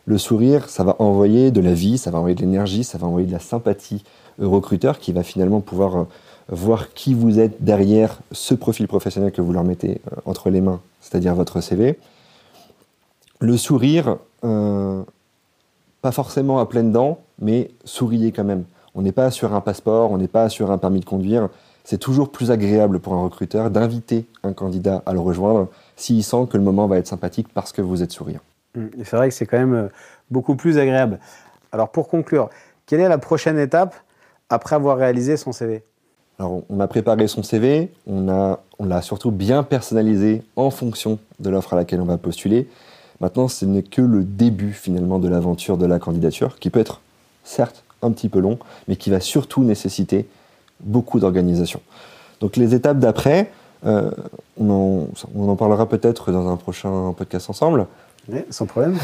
Le 0.06 0.18
sourire, 0.18 0.68
ça 0.68 0.84
va 0.84 0.98
envoyer 1.00 1.52
de 1.52 1.62
la 1.62 1.74
vie, 1.74 1.98
ça 1.98 2.12
va 2.12 2.18
envoyer 2.18 2.36
de 2.36 2.42
l'énergie, 2.42 2.84
ça 2.84 2.98
va 2.98 3.08
envoyer 3.08 3.28
de 3.28 3.32
la 3.32 3.40
sympathie 3.40 4.04
au 4.42 4.50
recruteur 4.50 5.00
qui 5.00 5.14
va 5.14 5.24
finalement 5.24 5.62
pouvoir 5.62 5.96
euh, 5.96 6.04
voir 6.50 6.94
qui 6.94 7.14
vous 7.14 7.40
êtes 7.40 7.64
derrière 7.64 8.20
ce 8.34 8.54
profil 8.54 8.90
professionnel 8.90 9.32
que 9.32 9.42
vous 9.42 9.54
leur 9.54 9.64
mettez 9.64 10.02
euh, 10.12 10.16
entre 10.26 10.50
les 10.50 10.60
mains, 10.60 10.82
c'est-à-dire 11.00 11.34
votre 11.34 11.62
CV. 11.62 11.98
Le 13.40 13.56
sourire, 13.56 14.18
pas 14.42 16.12
forcément 16.12 16.60
à 16.60 16.66
pleines 16.66 16.92
dents, 16.92 17.20
mais 17.40 17.72
souriez 17.84 18.32
quand 18.32 18.44
même. 18.44 18.64
On 18.96 19.02
n'est 19.02 19.12
pas 19.12 19.32
sur 19.32 19.54
un 19.54 19.62
passeport, 19.62 20.12
on 20.12 20.18
n'est 20.18 20.28
pas 20.28 20.50
sur 20.50 20.72
un 20.72 20.78
permis 20.78 21.02
de 21.02 21.06
conduire. 21.06 21.50
C'est 21.84 21.98
toujours 21.98 22.32
plus 22.32 22.52
agréable 22.52 23.00
pour 23.00 23.14
un 23.14 23.24
recruteur 23.24 23.70
d'inviter 23.70 24.26
un 24.44 24.54
candidat 24.54 25.04
à 25.06 25.14
le 25.14 25.20
rejoindre 25.20 25.68
s'il 25.96 26.24
sent 26.24 26.48
que 26.50 26.58
le 26.58 26.64
moment 26.64 26.88
va 26.88 26.98
être 26.98 27.08
sympathique 27.08 27.48
parce 27.54 27.72
que 27.72 27.82
vous 27.82 28.02
êtes 28.02 28.12
souriant. 28.12 28.40
Mmh. 28.76 28.88
C'est 29.04 29.16
vrai 29.18 29.30
que 29.30 29.36
c'est 29.36 29.46
quand 29.46 29.58
même 29.58 29.74
euh, 29.74 29.88
beaucoup 30.32 30.56
plus 30.56 30.78
agréable. 30.78 31.20
Alors 31.72 31.90
pour 31.90 32.08
conclure, 32.08 32.50
quelle 32.86 33.02
est 33.02 33.10
la 33.10 33.18
prochaine 33.18 33.60
étape 33.60 33.96
après 34.50 34.76
avoir 34.76 34.98
réalisé 34.98 35.38
son 35.38 35.52
CV 35.52 35.84
Alors 36.40 36.64
on 36.70 36.80
a 36.80 36.88
préparé 36.88 37.28
son 37.28 37.44
CV, 37.44 37.92
on 38.08 38.26
l'a 38.26 38.62
on 38.80 39.02
surtout 39.02 39.32
bien 39.32 39.64
personnalisé 39.64 40.44
en 40.56 40.70
fonction 40.70 41.20
de 41.40 41.50
l'offre 41.50 41.74
à 41.74 41.76
laquelle 41.76 42.02
on 42.02 42.06
va 42.06 42.18
postuler. 42.18 42.68
Maintenant, 43.20 43.48
ce 43.48 43.66
n'est 43.66 43.84
que 43.84 44.02
le 44.02 44.24
début 44.24 44.74
finalement 44.74 45.20
de 45.20 45.30
l'aventure 45.30 45.78
de 45.78 45.86
la 45.86 46.00
candidature, 46.00 46.60
qui 46.60 46.70
peut 46.70 46.80
être 46.80 47.02
certes 47.44 47.84
un 48.02 48.12
petit 48.12 48.30
peu 48.30 48.40
long, 48.40 48.60
mais 48.88 48.96
qui 48.96 49.10
va 49.10 49.20
surtout 49.20 49.64
nécessiter 49.64 50.28
beaucoup 50.84 51.20
d'organisation. 51.20 51.82
Donc 52.40 52.58
les 52.58 52.76
étapes 52.76 53.00
d'après, 53.00 53.52
euh, 53.86 54.12
on, 54.60 55.08
en, 55.36 55.56
parlera 55.56 55.88
peut-être 55.88 56.32
dans 56.32 56.50
un 56.50 56.58
prochain 56.58 57.14
podcast 57.18 57.50
ensemble. 57.50 57.88
Oui, 58.30 58.40
sans 58.50 58.66
problème. 58.66 58.98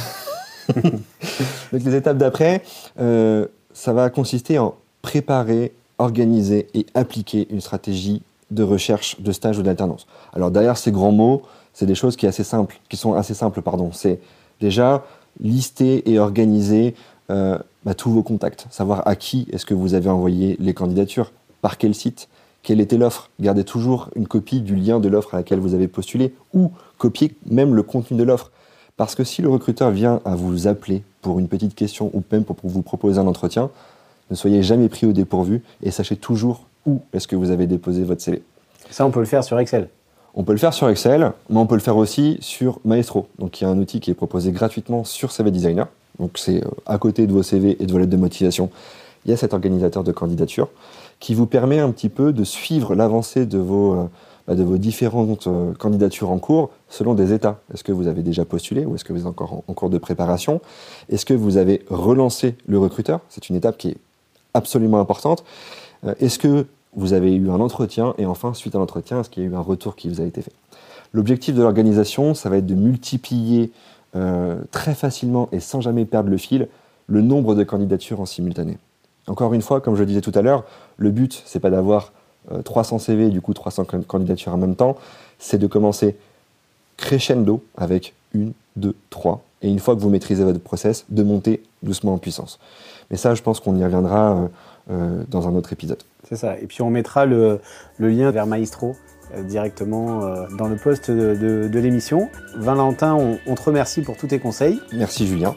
Donc 0.73 1.83
les 1.83 1.95
étapes 1.95 2.17
d'après, 2.17 2.63
euh, 2.99 3.47
ça 3.73 3.93
va 3.93 4.09
consister 4.09 4.59
en 4.59 4.75
préparer, 5.01 5.73
organiser 5.97 6.67
et 6.73 6.85
appliquer 6.93 7.47
une 7.49 7.61
stratégie 7.61 8.21
de 8.51 8.63
recherche 8.63 9.19
de 9.21 9.31
stage 9.31 9.59
ou 9.59 9.63
d'alternance. 9.63 10.07
Alors 10.33 10.51
derrière 10.51 10.77
ces 10.77 10.91
grands 10.91 11.11
mots, 11.11 11.43
c'est 11.73 11.85
des 11.85 11.95
choses 11.95 12.15
qui, 12.15 12.27
assez 12.27 12.43
simples, 12.43 12.79
qui 12.89 12.97
sont 12.97 13.13
assez 13.13 13.33
simples. 13.33 13.61
Pardon. 13.61 13.91
C'est 13.93 14.19
déjà 14.59 15.03
lister 15.39 16.09
et 16.11 16.19
organiser 16.19 16.95
euh, 17.29 17.57
bah, 17.85 17.93
tous 17.93 18.11
vos 18.11 18.23
contacts, 18.23 18.67
savoir 18.69 19.07
à 19.07 19.15
qui 19.15 19.47
est-ce 19.51 19.65
que 19.65 19.73
vous 19.73 19.93
avez 19.93 20.09
envoyé 20.09 20.57
les 20.59 20.73
candidatures, 20.73 21.31
par 21.61 21.77
quel 21.77 21.95
site, 21.95 22.29
quelle 22.63 22.81
était 22.81 22.97
l'offre. 22.97 23.29
Gardez 23.39 23.63
toujours 23.63 24.09
une 24.15 24.27
copie 24.27 24.61
du 24.61 24.75
lien 24.75 24.99
de 24.99 25.07
l'offre 25.07 25.33
à 25.33 25.37
laquelle 25.37 25.59
vous 25.59 25.73
avez 25.73 25.87
postulé 25.87 26.33
ou 26.53 26.71
copiez 26.97 27.35
même 27.45 27.75
le 27.75 27.83
contenu 27.83 28.17
de 28.17 28.23
l'offre. 28.23 28.51
Parce 28.97 29.15
que 29.15 29.23
si 29.23 29.41
le 29.41 29.49
recruteur 29.49 29.91
vient 29.91 30.19
à 30.25 30.35
vous 30.35 30.67
appeler 30.67 31.03
pour 31.21 31.39
une 31.39 31.47
petite 31.47 31.75
question 31.75 32.11
ou 32.13 32.23
même 32.31 32.43
pour 32.43 32.57
vous 32.63 32.81
proposer 32.81 33.19
un 33.19 33.27
entretien, 33.27 33.69
ne 34.29 34.35
soyez 34.35 34.61
jamais 34.61 34.89
pris 34.89 35.07
au 35.07 35.13
dépourvu 35.13 35.63
et 35.81 35.91
sachez 35.91 36.15
toujours 36.15 36.65
où 36.85 37.01
est-ce 37.13 37.27
que 37.27 37.35
vous 37.35 37.51
avez 37.51 37.67
déposé 37.67 38.03
votre 38.03 38.21
CV. 38.21 38.43
Ça, 38.89 39.05
on 39.05 39.11
peut 39.11 39.19
le 39.19 39.25
faire 39.25 39.43
sur 39.43 39.57
Excel. 39.59 39.89
On 40.35 40.43
peut 40.43 40.51
le 40.51 40.57
faire 40.57 40.73
sur 40.73 40.89
Excel, 40.89 41.31
mais 41.49 41.57
on 41.57 41.65
peut 41.65 41.75
le 41.75 41.81
faire 41.81 41.97
aussi 41.97 42.37
sur 42.39 42.79
Maestro, 42.85 43.27
donc 43.39 43.59
il 43.59 43.63
y 43.63 43.67
a 43.67 43.69
un 43.69 43.77
outil 43.77 43.99
qui 43.99 44.11
est 44.11 44.15
proposé 44.15 44.51
gratuitement 44.51 45.03
sur 45.03 45.31
CV 45.31 45.49
Designer. 45.49 45.87
Donc 46.19 46.37
c'est 46.37 46.63
euh, 46.63 46.69
à 46.85 46.97
côté 46.97 47.25
de 47.25 47.33
vos 47.33 47.43
CV 47.43 47.77
et 47.81 47.85
de 47.85 47.91
vos 47.91 47.97
lettres 47.97 48.11
de 48.11 48.17
motivation, 48.17 48.69
il 49.25 49.31
y 49.31 49.33
a 49.33 49.37
cet 49.37 49.53
organisateur 49.53 50.03
de 50.03 50.11
candidature 50.11 50.69
qui 51.19 51.33
vous 51.33 51.45
permet 51.45 51.79
un 51.79 51.91
petit 51.91 52.09
peu 52.09 52.33
de 52.33 52.43
suivre 52.43 52.95
l'avancée 52.95 53.45
de 53.45 53.57
vos 53.57 53.93
euh, 53.93 54.05
bah, 54.47 54.55
de 54.55 54.63
vos 54.63 54.77
différentes 54.77 55.47
euh, 55.47 55.73
candidatures 55.73 56.31
en 56.31 56.39
cours 56.39 56.71
selon 56.87 57.13
des 57.13 57.33
états. 57.33 57.59
Est-ce 57.73 57.83
que 57.83 57.91
vous 57.91 58.07
avez 58.07 58.23
déjà 58.23 58.45
postulé 58.45 58.85
ou 58.85 58.95
est-ce 58.95 59.03
que 59.03 59.13
vous 59.13 59.21
êtes 59.21 59.27
encore 59.27 59.63
en 59.67 59.73
cours 59.73 59.89
de 59.89 59.97
préparation? 59.97 60.61
Est-ce 61.09 61.25
que 61.25 61.33
vous 61.33 61.57
avez 61.57 61.85
relancé 61.89 62.55
le 62.67 62.79
recruteur? 62.79 63.19
C'est 63.29 63.49
une 63.49 63.55
étape 63.55 63.77
qui 63.77 63.89
est 63.89 63.97
absolument 64.53 64.99
importante. 64.99 65.43
Est-ce 66.19 66.39
que 66.39 66.65
vous 66.95 67.13
avez 67.13 67.35
eu 67.35 67.49
un 67.49 67.59
entretien, 67.59 68.13
et 68.17 68.25
enfin, 68.25 68.53
suite 68.53 68.75
à 68.75 68.79
l'entretien, 68.79 69.21
est-ce 69.21 69.29
qu'il 69.29 69.43
y 69.43 69.45
a 69.45 69.49
eu 69.49 69.55
un 69.55 69.61
retour 69.61 69.95
qui 69.95 70.09
vous 70.09 70.21
a 70.21 70.23
été 70.23 70.41
fait? 70.41 70.53
L'objectif 71.13 71.55
de 71.55 71.61
l'organisation, 71.61 72.33
ça 72.33 72.49
va 72.49 72.57
être 72.57 72.65
de 72.65 72.75
multiplier 72.75 73.71
euh, 74.15 74.59
très 74.71 74.95
facilement 74.95 75.49
et 75.51 75.59
sans 75.59 75.81
jamais 75.81 76.05
perdre 76.05 76.29
le 76.29 76.37
fil 76.37 76.67
le 77.07 77.21
nombre 77.21 77.55
de 77.55 77.63
candidatures 77.63 78.19
en 78.19 78.25
simultané. 78.25 78.77
Encore 79.29 79.53
une 79.53 79.61
fois, 79.61 79.81
comme 79.81 79.95
je 79.95 80.01
le 80.01 80.05
disais 80.05 80.21
tout 80.21 80.31
à 80.35 80.41
l'heure, 80.41 80.65
le 80.97 81.11
but, 81.11 81.41
c'est 81.45 81.59
pas 81.59 81.69
d'avoir 81.69 82.11
300 82.63 82.95
euh, 82.95 82.99
CV 82.99 83.27
et 83.27 83.29
du 83.29 83.41
coup 83.41 83.53
300 83.53 83.85
candidatures 84.07 84.53
en 84.53 84.57
même 84.57 84.75
temps, 84.75 84.97
c'est 85.37 85.57
de 85.57 85.67
commencer 85.67 86.17
crescendo 86.97 87.63
avec 87.77 88.13
une, 88.33 88.53
deux, 88.75 88.95
trois, 89.09 89.43
et 89.61 89.69
une 89.69 89.79
fois 89.79 89.95
que 89.95 90.01
vous 90.01 90.09
maîtrisez 90.09 90.43
votre 90.43 90.59
process, 90.59 91.05
de 91.09 91.23
monter 91.23 91.63
doucement 91.83 92.13
en 92.13 92.17
puissance. 92.17 92.59
Mais 93.09 93.17
ça, 93.17 93.35
je 93.35 93.41
pense 93.41 93.59
qu'on 93.59 93.75
y 93.77 93.83
reviendra 93.83 94.33
euh, 94.33 94.47
euh, 94.91 95.23
dans 95.29 95.47
un 95.47 95.53
autre 95.53 95.71
épisode. 95.71 96.01
C'est 96.27 96.35
ça. 96.35 96.57
Et 96.59 96.65
puis 96.65 96.81
on 96.81 96.89
mettra 96.89 97.27
le, 97.27 97.59
lien 97.99 98.31
vers 98.31 98.47
Maestro 98.47 98.95
euh, 99.35 99.43
directement 99.43 100.23
euh, 100.23 100.47
dans 100.57 100.67
le 100.67 100.77
poste 100.77 101.11
de, 101.11 101.69
l'émission. 101.79 102.27
Valentin, 102.55 103.13
on, 103.13 103.37
on, 103.45 103.53
te 103.53 103.61
remercie 103.61 104.01
pour 104.01 104.17
tous 104.17 104.27
tes 104.27 104.39
conseils. 104.39 104.79
Merci 104.91 105.27
Julien. 105.27 105.53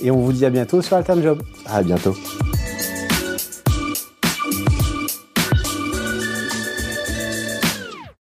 Et 0.00 0.12
on 0.12 0.20
vous 0.20 0.32
dit 0.32 0.46
à 0.46 0.50
bientôt 0.50 0.82
sur 0.82 0.96
Alternjob. 0.96 1.42
À 1.66 1.82
bientôt. 1.82 2.14